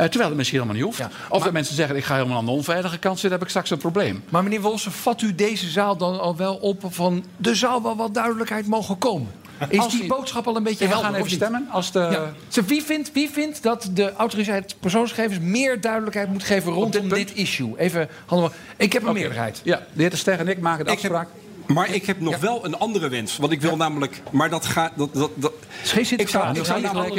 Eh, 0.00 0.06
terwijl 0.06 0.28
het 0.28 0.36
misschien 0.38 0.60
helemaal 0.60 0.80
niet 0.82 0.88
hoeft. 0.96 0.98
Ja. 0.98 1.10
Of 1.28 1.42
dat 1.42 1.52
mensen 1.52 1.74
zeggen: 1.74 1.96
ik 1.96 2.04
ga 2.04 2.14
helemaal 2.14 2.38
aan 2.38 2.44
de 2.44 2.50
onveilige 2.50 2.98
kant 2.98 3.14
zitten, 3.18 3.32
heb 3.32 3.42
ik 3.42 3.48
straks 3.48 3.70
een 3.70 3.78
probleem. 3.78 4.22
Maar 4.28 4.42
meneer 4.42 4.60
Wolsen, 4.60 4.92
vat 4.92 5.22
u 5.22 5.34
deze 5.34 5.68
zaal 5.68 5.96
dan 5.96 6.20
al 6.20 6.36
wel 6.36 6.54
op 6.56 6.82
van... 6.88 7.24
er 7.42 7.56
zou 7.56 7.82
wel 7.82 7.96
wat 7.96 8.14
duidelijkheid 8.14 8.66
mogen 8.66 8.98
komen? 8.98 9.30
Is 9.68 9.86
die 9.88 9.98
die- 10.00 10.08
boodschap 10.08 10.46
al 10.46 10.56
een 10.56 10.62
beetje 10.62 10.84
we 10.84 10.90
helder? 10.90 11.10
gaan 11.10 11.18
even 11.18 11.30
stemmen. 11.30 11.66
Als 11.70 11.92
de, 11.92 12.32
Ja. 12.52 12.62
Wie, 12.66 12.82
vindt, 12.82 13.12
wie 13.12 13.30
vindt 13.30 13.62
dat 13.62 13.90
de 13.92 14.12
autoriteit 14.12 14.74
persoonsgegevens 14.80 15.38
meer 15.38 15.80
duidelijkheid 15.80 16.28
moet 16.32 16.42
geven 16.42 16.72
rondom 16.72 17.08
dit 17.08 17.34
issue? 17.34 17.72
Even, 17.78 18.08
we- 18.28 18.50
ik 18.76 18.92
heb 18.92 19.02
een 19.06 19.12
meerderheid. 19.12 19.60
Ja, 19.64 19.76
de 19.92 20.00
heer 20.00 20.10
De 20.10 20.16
Ster 20.16 20.38
en 20.38 20.48
ik 20.48 20.58
maken 20.60 20.84
de 20.84 20.90
Ik 20.92 21.00
heb, 21.00 21.12
afspraak. 21.12 21.28
Maar 21.72 21.94
ik 21.94 22.06
heb 22.06 22.20
nog 22.20 22.36
wel 22.38 22.64
een 22.64 22.78
andere 22.78 23.08
wens. 23.08 23.36
Want 23.36 23.52
ik 23.52 23.60
wil 23.60 23.76
namelijk. 23.76 24.22
Maar 24.30 24.50
dat 24.50 24.66
gaat. 24.66 24.92
Dat, 24.96 25.14
dat, 25.14 25.30
dat, 25.34 25.52
geen 25.84 26.18
ik 26.18 26.28
zou, 26.28 26.58
ik 26.58 26.64
zou 26.64 26.80
namelijk, 26.80 27.14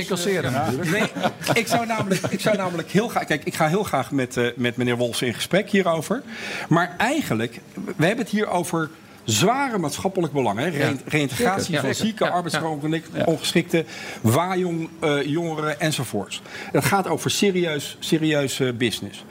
Nee, 0.91 1.11
ik 1.53 1.67
zou 1.67 1.85
namelijk, 1.85 2.21
ik 2.29 2.39
zou 2.39 2.57
namelijk 2.57 2.91
heel 2.91 3.07
graag. 3.07 3.25
Kijk, 3.25 3.43
ik 3.43 3.55
ga 3.55 3.67
heel 3.67 3.83
graag 3.83 4.11
met, 4.11 4.37
eh, 4.37 4.45
met 4.55 4.75
meneer 4.75 4.97
Wolfs 4.97 5.21
in 5.21 5.33
gesprek 5.33 5.69
hierover. 5.69 6.21
Maar 6.69 6.95
eigenlijk, 6.97 7.59
we 7.73 8.05
hebben 8.05 8.23
het 8.25 8.33
hier 8.33 8.47
over 8.47 8.89
zware 9.23 9.77
maatschappelijk 9.77 10.33
belangen. 10.33 10.63
hè. 10.63 10.69
Re- 10.69 10.95
Reïntegratie 11.05 11.79
van 11.79 11.95
zieken, 11.95 12.25
Ja, 12.25 12.31
arbeidsongeschikten, 12.31 13.85
waaijong, 14.21 14.89
eh, 14.99 15.25
jongeren 15.25 15.79
enzovoorts. 15.79 16.41
Het 16.71 16.85
gaat 16.85 17.07
over 17.07 17.31
serieus, 17.31 17.97
serieus 17.99 18.59
eh, 18.59 18.71
business. 18.73 19.25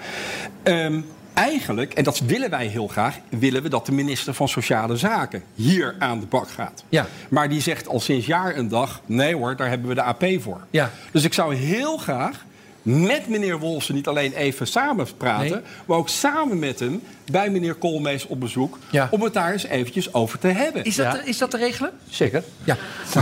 Ehm, 0.62 1.00
eigenlijk, 1.34 1.92
en 1.94 2.04
dat 2.04 2.18
willen 2.18 2.50
wij 2.50 2.66
heel 2.66 2.86
graag, 2.86 3.18
willen 3.28 3.62
we 3.62 3.68
dat 3.68 3.86
de 3.86 3.92
minister 3.92 4.34
van 4.34 4.48
Sociale 4.48 4.96
Zaken 4.96 5.42
hier 5.54 5.94
aan 5.98 6.20
de 6.20 6.26
bak 6.26 6.50
gaat. 6.50 6.84
Ja. 6.88 7.06
Maar 7.28 7.48
die 7.48 7.60
zegt 7.60 7.88
al 7.88 8.00
sinds 8.00 8.26
jaar 8.26 8.54
en 8.54 8.68
dag: 8.68 9.00
nee 9.06 9.34
hoor, 9.36 9.56
daar 9.56 9.68
hebben 9.68 9.88
we 9.88 9.94
de 9.94 10.02
AP 10.02 10.24
voor. 10.38 10.60
Ja. 10.70 10.90
Dus 11.12 11.24
ik 11.24 11.34
zou 11.34 11.54
heel 11.54 11.96
graag 11.96 12.44
met 12.82 13.28
meneer 13.28 13.58
Wolfsen 13.58 13.94
niet 13.94 14.06
alleen 14.06 14.32
even 14.32 14.66
samen 14.66 15.06
praten, 15.16 15.50
Nee. 15.50 15.60
maar 15.86 15.96
ook 15.96 16.08
samen 16.08 16.58
met 16.58 16.78
hem 16.80 17.02
bij 17.30 17.50
meneer 17.50 17.74
Koolmees 17.74 18.26
op 18.26 18.40
bezoek. 18.40 18.78
Ja. 18.90 19.08
Om 19.10 19.22
het 19.22 19.32
daar 19.32 19.52
eens 19.52 19.64
eventjes 19.66 20.14
over 20.14 20.38
te 20.38 20.46
hebben. 20.48 20.84
Is 20.84 20.96
dat, 20.96 21.06
Ja. 21.06 21.22
is 21.24 21.38
dat 21.38 21.50
te 21.50 21.56
regelen? 21.56 21.90
Zeker. 22.08 22.42
Ja. 22.64 22.76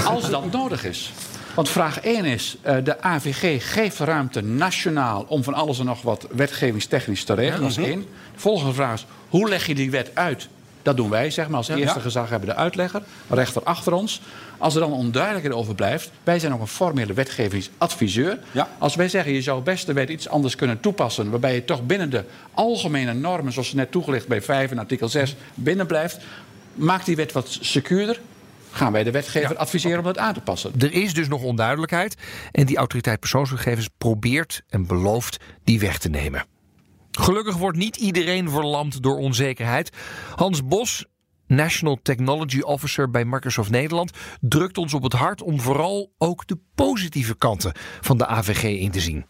Als 0.05 0.31
dat 0.31 0.53
nodig 0.53 0.85
is. 0.85 1.12
Want 1.59 1.71
vraag 1.71 2.00
1 2.00 2.25
is, 2.25 2.57
uh, 2.67 2.77
de 2.85 3.00
AVG 3.00 3.73
geeft 3.73 3.99
ruimte 3.99 4.41
nationaal... 4.41 5.25
om 5.29 5.43
van 5.43 5.55
alles 5.55 5.79
en 5.79 5.85
nog 5.85 6.03
wat 6.03 6.27
wetgevingstechnisch 6.31 7.25
te 7.25 7.35
regelen. 7.35 7.61
Dat 7.61 7.71
is 7.71 7.77
één. 7.77 8.00
De 8.35 8.41
volgende 8.41 8.73
vraag 8.73 8.95
is, 8.95 9.07
hoe 9.29 9.49
leg 9.49 9.67
je 9.67 9.75
die 9.75 9.91
wet 9.91 10.11
uit? 10.15 10.49
Dat 10.83 10.97
doen 10.97 11.11
wij, 11.11 11.31
zeg 11.31 11.49
maar, 11.49 11.57
als 11.57 11.69
eerste 11.69 12.00
gezag 12.00 12.29
hebben 12.31 12.49
de 12.49 12.55
uitlegger, 12.55 13.03
rechter 13.29 13.62
achter 13.62 13.93
ons. 13.93 14.21
Als 14.59 14.75
er 14.75 14.81
dan 14.81 14.93
onduidelijkheid 14.93 15.57
over 15.57 15.75
blijft, 15.75 16.11
wij 16.25 16.38
zijn 16.38 16.53
ook 16.53 16.61
een 16.61 16.67
formele 16.67 17.12
wetgevingsadviseur. 17.12 18.38
Ja. 18.53 18.69
Als 18.79 18.95
wij 18.95 19.09
zeggen, 19.09 19.33
je 19.33 19.43
zou 19.43 19.62
best 19.62 19.87
de 19.87 19.93
wet 19.93 20.09
iets 20.09 20.29
anders 20.29 20.55
kunnen 20.55 20.81
toepassen, 20.81 21.31
waarbij 21.31 21.55
je 21.55 21.65
toch 21.65 21.87
binnen 21.87 22.11
de 22.11 22.25
algemene 22.53 23.12
normen, 23.12 23.53
zoals 23.53 23.73
net 23.73 23.91
toegelicht 23.91 24.29
bij 24.29 24.43
5 24.43 24.71
en 24.71 24.79
artikel 24.79 25.09
6, 25.09 25.35
binnen 25.55 25.87
blijft, 25.87 26.19
maakt 26.75 27.07
die 27.07 27.17
wet 27.17 27.33
wat 27.33 27.59
secuurder, 27.61 28.21
gaan 28.71 28.93
wij 28.93 29.05
de 29.05 29.11
wetgever 29.11 29.57
adviseren 29.57 29.99
om 29.99 30.05
dat 30.05 30.19
aan 30.19 30.35
te 30.35 30.41
passen. 30.41 30.73
Er 30.79 30.93
is 30.93 31.15
dus 31.15 31.29
nog 31.29 31.43
onduidelijkheid 31.43 32.17
en 32.53 32.67
die 32.67 32.77
autoriteit 32.77 33.21
persoonsgegevens 33.21 33.89
probeert 33.99 34.63
en 34.69 34.87
belooft 34.87 35.37
die 35.65 35.81
weg 35.81 35.99
te 35.99 36.09
nemen. 36.09 36.45
Gelukkig 37.11 37.57
wordt 37.57 37.79
niet 37.79 37.97
iedereen 37.97 38.51
verlamd 38.51 39.03
door 39.03 39.17
onzekerheid. 39.17 39.91
Hans 40.35 40.65
Bos, 40.65 41.05
National 41.47 41.99
Technology 42.03 42.61
Officer 42.61 43.11
bij 43.11 43.25
Microsoft 43.25 43.71
Nederland, 43.71 44.11
drukt 44.41 44.79
ons 44.79 44.95
op 44.95 45.03
het 45.03 45.13
hart 45.13 45.43
om 45.43 45.61
vooral 45.61 46.13
ook 46.19 46.47
de 46.47 46.59
positieve 46.85 47.35
kanten 47.35 47.73
van 48.01 48.19
de 48.19 48.27
AVG 48.27 48.63
in 48.63 48.91
te 48.91 49.01
zien. 49.01 49.25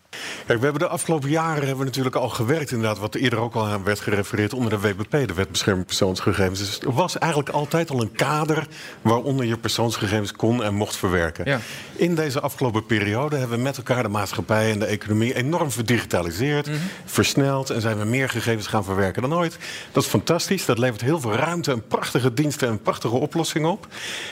Kijk, 0.47 0.59
we 0.59 0.65
hebben 0.65 0.83
de 0.83 0.89
afgelopen 0.89 1.31
jaren 1.31 1.59
hebben 1.61 1.79
we 1.79 1.85
natuurlijk 1.85 2.17
al 2.17 2.29
gewerkt, 2.29 2.71
inderdaad, 2.71 2.99
wat 2.99 3.15
eerder 3.15 3.39
ook 3.39 3.55
al 3.55 3.67
aan 3.67 3.85
werd 3.85 4.01
gerefereerd 4.01 4.53
onder 4.55 4.71
de 4.71 4.79
WBP, 4.81 5.29
de 5.29 5.35
Wet 5.35 5.51
Bescherming 5.51 5.87
Persoonsgegevens. 5.87 6.59
Dus 6.59 6.81
er 6.81 6.93
was 6.93 7.19
eigenlijk 7.19 7.53
altijd 7.53 7.91
al 7.91 8.01
een 8.01 8.13
kader 8.13 8.67
waaronder 9.03 9.47
je 9.47 9.57
persoonsgegevens 9.59 10.33
kon 10.33 10.63
en 10.65 10.75
mocht 10.75 10.97
verwerken. 10.97 11.45
Ja. 11.45 11.61
In 11.97 12.15
deze 12.15 12.41
afgelopen 12.41 12.87
periode 12.87 13.37
hebben 13.37 13.57
we 13.57 13.63
met 13.63 13.77
elkaar 13.77 14.03
de 14.03 14.09
maatschappij 14.09 14.71
en 14.71 14.79
de 14.79 14.87
economie 14.87 15.35
enorm 15.35 15.71
verdigitaliseerd, 15.71 16.67
Mhm. 16.67 16.77
versneld 17.05 17.71
en 17.71 17.81
zijn 17.81 17.99
we 17.99 18.05
meer 18.05 18.29
gegevens 18.29 18.67
gaan 18.67 18.85
verwerken 18.85 19.23
dan 19.23 19.35
ooit. 19.35 19.57
Dat 19.93 20.03
is 20.03 20.09
fantastisch, 20.09 20.65
dat 20.65 20.79
levert 20.79 21.01
heel 21.01 21.21
veel 21.21 21.35
ruimte 21.35 21.73
en 21.73 21.87
prachtige 21.87 22.35
diensten 22.35 22.69
en 22.69 22.83
prachtige 22.83 23.15
oplossingen 23.17 23.71
op. 23.71 23.87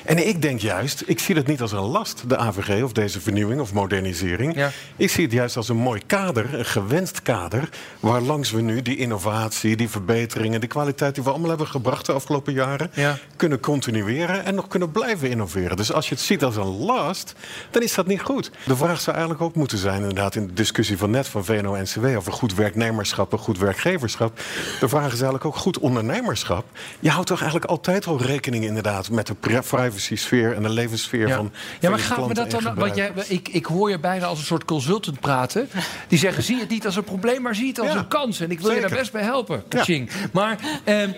En 0.04 0.26
ik 0.28 0.42
denk 0.42 0.60
juist, 0.60 1.02
ik 1.06 1.18
zie 1.18 1.34
dat 1.34 1.46
niet 1.46 1.60
als 1.60 1.72
een 1.72 1.78
last, 1.78 2.22
de 2.28 2.36
AVG 2.36 2.82
of 2.82 2.92
deze 3.06 3.20
vernieuwing 3.20 3.60
of 3.60 3.72
modernisering. 3.72 4.54
Ja. 4.54 4.70
Ik 4.96 5.10
zie 5.10 5.24
het 5.24 5.32
juist 5.32 5.56
als 5.56 5.68
een 5.68 5.76
mooi 5.76 6.00
kader, 6.06 6.54
een 6.54 6.64
gewenst 6.64 7.22
kader, 7.22 7.68
waar 8.00 8.20
langs 8.20 8.50
we 8.50 8.60
nu 8.60 8.82
die 8.82 8.96
innovatie, 8.96 9.76
die 9.76 9.88
verbeteringen, 9.88 10.60
die 10.60 10.68
kwaliteit 10.68 11.14
die 11.14 11.24
we 11.24 11.30
allemaal 11.30 11.48
hebben 11.48 11.66
gebracht 11.66 12.06
de 12.06 12.12
afgelopen 12.12 12.52
jaren, 12.52 12.90
Ja. 12.94 13.18
kunnen 13.36 13.60
continueren 13.60 14.44
en 14.44 14.54
nog 14.54 14.68
kunnen 14.68 14.90
blijven 14.90 15.30
innoveren. 15.30 15.76
Dus 15.76 15.92
als 15.92 16.08
je 16.08 16.14
het 16.14 16.24
ziet 16.24 16.44
als 16.44 16.56
een 16.56 16.76
last, 16.76 17.34
dan 17.70 17.82
is 17.82 17.94
dat 17.94 18.06
niet 18.06 18.20
goed. 18.20 18.50
De 18.64 18.76
vraag 18.76 19.00
zou 19.00 19.16
eigenlijk 19.16 19.44
ook 19.46 19.54
moeten 19.54 19.78
zijn, 19.78 19.96
inderdaad, 20.00 20.34
in 20.34 20.46
de 20.46 20.52
discussie 20.52 20.98
van 20.98 21.10
net 21.10 21.28
van 21.28 21.44
VNO-NCW 21.44 22.04
over 22.16 22.32
goed 22.32 22.54
werknemerschap 22.54 23.32
en 23.32 23.38
goed 23.38 23.58
werkgeverschap. 23.58 24.36
De 24.80 24.88
vraag 24.88 25.06
is 25.06 25.12
eigenlijk 25.12 25.44
ook 25.44 25.56
goed 25.56 25.78
ondernemerschap. 25.78 26.64
Je 27.00 27.10
houdt 27.10 27.26
toch 27.26 27.40
eigenlijk 27.40 27.70
altijd 27.70 28.06
al 28.06 28.20
rekening 28.22 28.64
inderdaad 28.64 29.10
met 29.10 29.26
de 29.26 29.34
pri- 29.34 29.60
privacy-sfeer 29.60 30.52
en 30.54 30.62
de 30.62 30.68
levenssfeer 30.70 31.28
van. 31.30 31.52
Ja, 31.80 31.90
maar 31.90 31.98
me 31.98 32.04
klanten 32.14 32.34
dat 32.34 32.50
dan... 32.62 32.74
Jij, 32.96 33.12
ik, 33.28 33.48
ik 33.48 33.66
hoor 33.66 33.90
je 33.90 33.98
bijna 33.98 34.26
als 34.26 34.38
een 34.38 34.44
soort 34.44 34.64
consultant 34.64 35.20
praten. 35.20 35.68
Die 36.08 36.18
zeggen, 36.18 36.42
zie 36.42 36.58
het 36.58 36.68
niet 36.68 36.86
als 36.86 36.96
een 36.96 37.04
probleem, 37.04 37.42
maar 37.42 37.54
zie 37.54 37.68
het 37.68 37.78
als 37.80 37.92
Ja, 37.92 37.96
een 37.98 38.08
kans. 38.08 38.40
En 38.40 38.50
ik 38.50 38.60
wil 38.60 38.70
je 38.72 38.80
daar 38.80 38.90
best 38.90 39.12
bij 39.12 39.22
helpen. 39.22 39.56
Ja. 39.56 39.78
Kaching. 39.78 40.10
Maar... 40.32 40.58
ehm, 40.84 41.10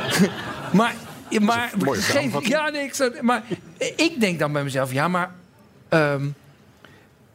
maar... 0.78 0.94
Maar, 1.40 1.72
geef, 1.86 2.46
ja, 2.48 2.68
nee, 2.70 2.82
ik, 2.84 2.94
zou- 2.94 3.12
maar 3.22 3.42
ik 3.96 4.20
denk 4.20 4.38
dan 4.38 4.52
bij 4.52 4.62
mezelf, 4.64 4.92
ja, 4.92 5.08
maar 5.08 5.30
ehm, 5.88 6.26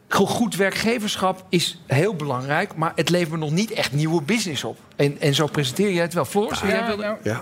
Goed 0.09 0.55
werkgeverschap 0.55 1.45
is 1.49 1.81
heel 1.87 2.15
belangrijk, 2.15 2.75
maar 2.75 2.91
het 2.95 3.09
levert 3.09 3.31
me 3.31 3.37
nog 3.37 3.51
niet 3.51 3.71
echt 3.71 3.91
nieuwe 3.91 4.21
business 4.21 4.63
op. 4.63 4.77
En, 4.95 5.19
en 5.19 5.33
zo 5.35 5.45
presenteer 5.47 5.89
je 5.89 5.99
het 5.99 6.13
wel. 6.13 6.25
Floris, 6.25 6.59
jij 6.59 6.85
wilde- 6.85 7.01
nou, 7.03 7.17
Ja. 7.23 7.41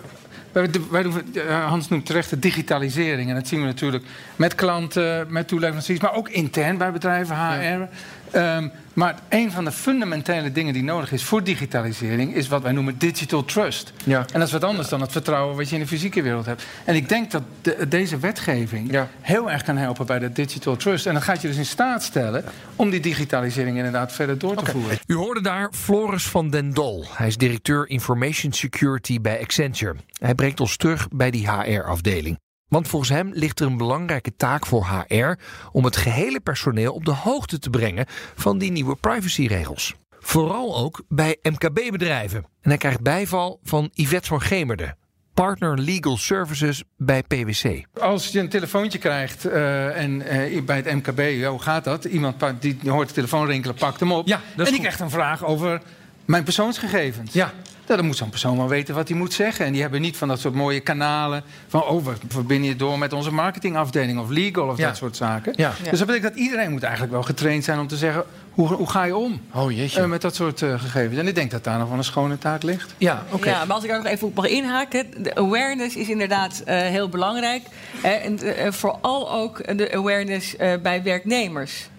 Wij, 0.89 1.03
doen, 1.03 1.33
eh, 1.33 1.67
Hans 1.67 1.89
noemt 1.89 2.05
terecht 2.05 2.29
de 2.29 2.39
digitalisering. 2.39 3.29
En 3.29 3.35
dat 3.35 3.47
zien 3.47 3.59
we 3.59 3.65
natuurlijk 3.65 4.03
met 4.35 4.55
klanten, 4.55 5.25
met 5.29 5.47
toeleveranciers, 5.47 5.99
maar 5.99 6.13
ook 6.13 6.29
intern 6.29 6.77
bij 6.77 6.91
bedrijven, 6.91 7.35
HR. 7.35 7.87
Ehm, 8.35 8.67
maar 8.93 9.15
een 9.29 9.51
van 9.51 9.63
de 9.65 9.71
fundamentele 9.71 10.51
dingen 10.51 10.73
die 10.73 10.83
nodig 10.83 11.11
is 11.11 11.23
voor 11.23 11.43
digitalisering 11.43 12.35
is 12.35 12.47
wat 12.47 12.61
wij 12.61 12.71
noemen 12.71 12.97
digital 12.97 13.45
trust. 13.45 13.93
Ja. 14.03 14.19
En 14.19 14.39
dat 14.39 14.47
is 14.47 14.51
wat 14.51 14.63
anders 14.63 14.89
dan 14.89 15.01
het 15.01 15.11
vertrouwen 15.11 15.55
wat 15.55 15.69
je 15.69 15.75
in 15.75 15.81
de 15.81 15.87
fysieke 15.87 16.21
wereld 16.21 16.45
hebt. 16.45 16.63
En 16.85 16.95
ik 16.95 17.09
denk 17.09 17.31
dat 17.31 17.43
de- 17.61 17.87
deze 17.87 18.17
wetgeving 18.19 18.91
Ja. 18.91 19.07
heel 19.21 19.51
erg 19.51 19.63
kan 19.63 19.77
helpen 19.77 20.05
bij 20.05 20.19
de 20.19 20.31
digital 20.31 20.75
trust. 20.75 21.05
En 21.05 21.13
dat 21.13 21.23
gaat 21.23 21.41
je 21.41 21.47
dus 21.47 21.57
in 21.57 21.65
staat 21.65 22.03
stellen 22.03 22.43
om 22.75 22.89
die 22.89 22.99
digitalisering 22.99 23.77
inderdaad 23.77 24.11
verder 24.11 24.37
door 24.37 24.55
te 24.55 24.71
voeren. 24.71 24.97
U 25.07 25.13
hoorde 25.15 25.41
daar 25.41 25.69
Floris 25.71 26.23
van 26.27 26.49
den 26.49 26.73
Dol. 26.73 27.05
Hij 27.13 27.27
is 27.27 27.37
directeur 27.37 27.89
Information 27.89 28.51
Security 28.51 29.21
bij 29.21 29.39
Accenture. 29.41 29.95
Hij 30.19 30.35
brengt 30.35 30.59
ons 30.59 30.77
terug 30.77 31.07
bij 31.11 31.31
die 31.31 31.49
HR-afdeling. 31.51 32.39
Want 32.67 32.87
volgens 32.87 33.11
hem 33.11 33.31
ligt 33.33 33.59
er 33.59 33.65
een 33.65 33.77
belangrijke 33.77 34.35
taak 34.35 34.65
voor 34.65 34.85
HR 35.07 35.33
om 35.71 35.85
het 35.85 35.95
gehele 35.95 36.39
personeel 36.39 36.93
op 36.93 37.05
de 37.05 37.13
hoogte 37.13 37.59
te 37.59 37.69
brengen 37.69 38.05
van 38.35 38.57
die 38.57 38.71
nieuwe 38.71 38.95
privacyregels. 38.95 39.93
Vooral 40.19 40.77
ook 40.77 41.03
bij 41.07 41.37
MKB-bedrijven. 41.41 42.39
En 42.61 42.69
hij 42.69 42.77
krijgt 42.77 43.01
bijval 43.01 43.59
van 43.63 43.89
Yvette 43.93 44.27
van 44.27 44.41
Gemerde, 44.41 44.95
partner 45.33 45.79
Legal 45.79 46.17
Services 46.17 46.83
bij 46.97 47.23
PwC. 47.23 47.83
Als 47.99 48.27
je 48.27 48.39
een 48.39 48.49
telefoontje 48.49 48.97
krijgt 48.99 49.45
eh, 49.45 50.01
en 50.01 50.21
eh, 50.21 50.61
bij 50.63 50.75
het 50.75 50.93
MKB, 50.93 51.19
ja, 51.19 51.49
hoe 51.49 51.61
gaat 51.61 51.83
dat? 51.83 52.05
Iemand 52.05 52.37
pakt- 52.37 52.61
die 52.61 52.77
hoort 52.85 53.07
de 53.07 53.13
telefoon 53.13 53.45
rinkelen, 53.47 53.75
pakt 53.75 53.99
hem 53.99 54.11
op. 54.11 54.27
Ja, 54.27 54.35
en 54.35 54.41
die 54.55 54.65
goed. 54.65 54.79
krijgt 54.79 54.99
een 54.99 55.09
vraag 55.09 55.45
over 55.45 55.81
mijn 56.25 56.43
persoonsgegevens. 56.43 57.33
Ja. 57.33 57.53
Dan 57.85 58.05
moet 58.05 58.17
zo'n 58.17 58.29
persoon 58.29 58.57
wel 58.57 58.67
weten 58.67 58.95
wat 58.95 59.07
hij 59.07 59.17
moet 59.17 59.33
zeggen. 59.33 59.65
En 59.65 59.71
die 59.71 59.81
hebben 59.81 60.01
niet 60.01 60.17
van 60.17 60.27
dat 60.27 60.39
soort 60.39 60.53
mooie 60.53 60.79
kanalen. 60.79 61.43
Van, 61.67 61.83
oh, 61.83 62.05
we 62.05 62.11
verbinden 62.27 62.69
je 62.69 62.75
door 62.75 62.97
met 62.99 63.13
onze 63.13 63.31
marketingafdeling 63.31 64.19
of 64.19 64.29
legal 64.29 64.67
of 64.67 64.77
Ja. 64.77 64.87
dat 64.87 64.97
soort 64.97 65.15
zaken. 65.15 65.53
Ja. 65.55 65.73
Dus 65.89 65.97
dat 65.99 66.07
betekent 66.07 66.33
dat 66.33 66.41
iedereen 66.43 66.71
moet 66.71 66.83
eigenlijk 66.83 67.13
wel 67.13 67.23
getraind 67.23 67.63
zijn 67.63 67.79
om 67.79 67.87
te 67.87 67.97
zeggen... 67.97 68.23
hoe, 68.51 68.67
hoe 68.67 68.89
ga 68.89 69.03
je 69.03 69.15
om 69.15 69.41
Oh 69.53 69.71
jeetje. 69.71 70.01
eh, 70.01 70.07
met 70.07 70.21
dat 70.21 70.35
soort 70.35 70.61
eh, 70.61 70.79
gegevens? 70.81 71.19
En 71.19 71.27
ik 71.27 71.35
denk 71.35 71.51
dat 71.51 71.63
daar 71.63 71.79
nog 71.79 71.89
wel 71.89 71.97
een 71.97 72.03
schone 72.03 72.37
taak 72.37 72.63
ligt. 72.63 72.93
ja, 72.97 73.23
oké. 73.31 73.49
Ja, 73.49 73.65
maar 73.65 73.75
als 73.75 73.83
ik 73.83 73.89
daar 73.89 74.03
nog 74.03 74.11
even 74.11 74.27
op 74.27 74.35
mag 74.35 74.47
inhaken. 74.47 75.23
De 75.23 75.35
awareness 75.35 75.95
is 75.95 76.09
inderdaad 76.09 76.61
eh, 76.65 76.77
heel 76.77 77.09
belangrijk. 77.09 77.63
Hè, 78.01 78.09
en 78.09 78.39
vooral 78.73 79.31
ook 79.31 79.77
de 79.77 79.91
awareness 79.93 80.55
eh, 80.55 80.73
bij 80.83 81.03
werknemers. 81.03 81.89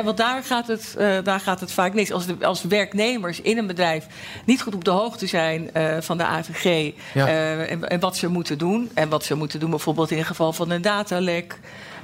Want 0.00 0.16
daar 0.16 0.42
gaat, 0.42 0.66
het, 0.66 0.94
eh, 0.98 1.18
daar 1.22 1.40
gaat 1.40 1.60
het 1.60 1.72
vaak 1.72 1.94
mis. 1.94 2.12
Als, 2.12 2.26
de, 2.26 2.36
als 2.46 2.62
werknemers 2.62 3.40
in 3.40 3.58
een 3.58 3.66
bedrijf 3.66 4.06
niet 4.44 4.62
goed 4.62 4.74
op 4.74 4.84
de 4.84 4.90
hoogte 4.90 5.26
zijn 5.26 5.74
eh, 5.74 5.96
van 6.00 6.18
de 6.18 6.24
AVG... 6.24 6.92
Ja. 7.14 7.26
eh, 7.26 7.70
en, 7.70 7.88
en 7.88 8.00
wat 8.00 8.16
ze 8.16 8.28
moeten 8.28 8.58
doen. 8.58 8.90
En 8.94 9.08
wat 9.08 9.24
ze 9.24 9.34
moeten 9.34 9.60
doen 9.60 9.70
bijvoorbeeld 9.70 10.10
in 10.10 10.18
het 10.18 10.26
geval 10.26 10.52
van 10.52 10.70
een 10.70 10.82
datalek... 10.82 11.58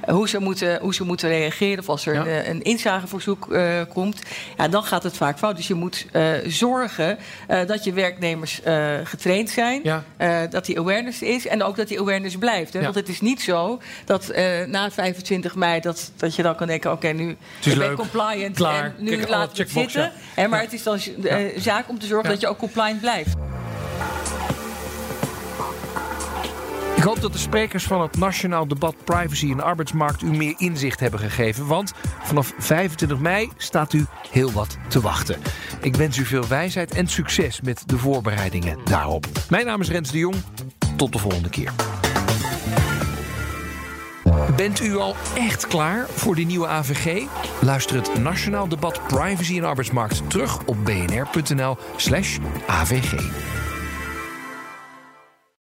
Hoe 0.09 0.29
ze, 0.29 0.39
moeten, 0.39 0.79
hoe 0.81 0.93
ze 0.93 1.03
moeten 1.03 1.29
reageren 1.29 1.79
of 1.79 1.89
als 1.89 2.05
er 2.05 2.13
Ja. 2.13 2.19
een, 2.21 2.27
eh, 2.27 2.47
een 2.47 2.61
inzageverzoek 2.61 3.53
eh, 3.53 3.81
komt, 3.93 4.21
ja, 4.57 4.67
dan 4.67 4.83
gaat 4.83 5.03
het 5.03 5.17
vaak 5.17 5.37
fout. 5.37 5.55
Dus 5.55 5.67
je 5.67 5.73
moet 5.73 6.05
eh, 6.11 6.23
zorgen 6.47 7.17
dat 7.67 7.83
je 7.83 7.93
werknemers 7.93 8.61
getraind 9.03 9.49
zijn, 9.49 9.81
Ja. 9.83 10.03
dat 10.47 10.65
die 10.65 10.79
awareness 10.79 11.21
is 11.21 11.47
en 11.47 11.63
ook 11.63 11.75
dat 11.75 11.87
die 11.87 11.99
awareness 11.99 12.35
blijft. 12.37 12.73
Hè? 12.73 12.81
Want 12.81 12.95
het 12.95 13.09
is 13.09 13.21
niet 13.21 13.41
zo 13.41 13.81
dat 14.05 14.31
na 14.67 14.91
25 14.91 15.55
mei 15.55 15.79
dat, 15.79 16.11
dat 16.17 16.35
je 16.35 16.43
dan 16.43 16.55
kan 16.55 16.67
denken: 16.67 16.91
oké, 16.91 17.07
nu 17.07 17.37
ben 17.63 17.71
ik 17.73 17.77
leuk. 17.77 17.95
compliant 17.95 18.55
Klaar. 18.55 18.83
en 18.83 18.93
nu 18.97 19.15
Kijk, 19.17 19.29
laat 19.29 19.51
ik 19.51 19.57
het 19.57 19.69
zitten. 19.69 20.11
Hè, 20.33 20.47
maar 20.47 20.61
het 20.61 20.73
is 20.73 20.83
dan 20.83 20.99
zaak 21.57 21.89
om 21.89 21.99
te 21.99 22.05
zorgen 22.05 22.29
dat 22.29 22.41
je 22.41 22.47
ook 22.47 22.57
compliant 22.57 22.99
blijft. 23.01 23.33
Ik 26.99 27.05
hoop 27.05 27.21
dat 27.21 27.33
de 27.33 27.39
sprekers 27.39 27.83
van 27.83 28.01
het 28.01 28.17
Nationaal 28.17 28.67
Debat 28.67 28.95
Privacy 29.03 29.51
en 29.51 29.61
Arbeidsmarkt 29.61 30.21
u 30.21 30.31
meer 30.31 30.53
inzicht 30.57 30.99
hebben 30.99 31.19
gegeven. 31.19 31.67
Want 31.67 31.93
vanaf 32.23 32.53
25 32.57 33.19
mei 33.19 33.49
staat 33.57 33.93
u 33.93 34.05
heel 34.31 34.51
wat 34.51 34.77
te 34.87 35.01
wachten. 35.01 35.37
Ik 35.81 35.95
wens 35.95 36.17
u 36.17 36.25
veel 36.25 36.47
wijsheid 36.47 36.95
en 36.95 37.07
succes 37.07 37.61
met 37.61 37.83
de 37.85 37.97
voorbereidingen 37.97 38.77
daarop. 38.83 39.25
Mijn 39.49 39.65
naam 39.65 39.81
is 39.81 39.89
Rens 39.89 40.11
de 40.11 40.17
Jong. 40.17 40.35
Tot 40.95 41.11
de 41.11 41.19
volgende 41.19 41.49
keer. 41.49 41.71
Bent 44.55 44.79
u 44.79 44.95
al 44.95 45.15
echt 45.35 45.67
klaar 45.67 46.05
voor 46.09 46.35
die 46.35 46.45
nieuwe 46.45 46.67
AVG? 46.67 47.23
Luister 47.61 47.95
het 47.95 48.19
Nationaal 48.19 48.67
Debat 48.67 49.01
Privacy 49.07 49.57
en 49.57 49.63
Arbeidsmarkt 49.63 50.29
terug 50.29 50.59
op 50.65 50.77
bnr.nl/slash 50.85 52.37
AVG. 52.67 53.13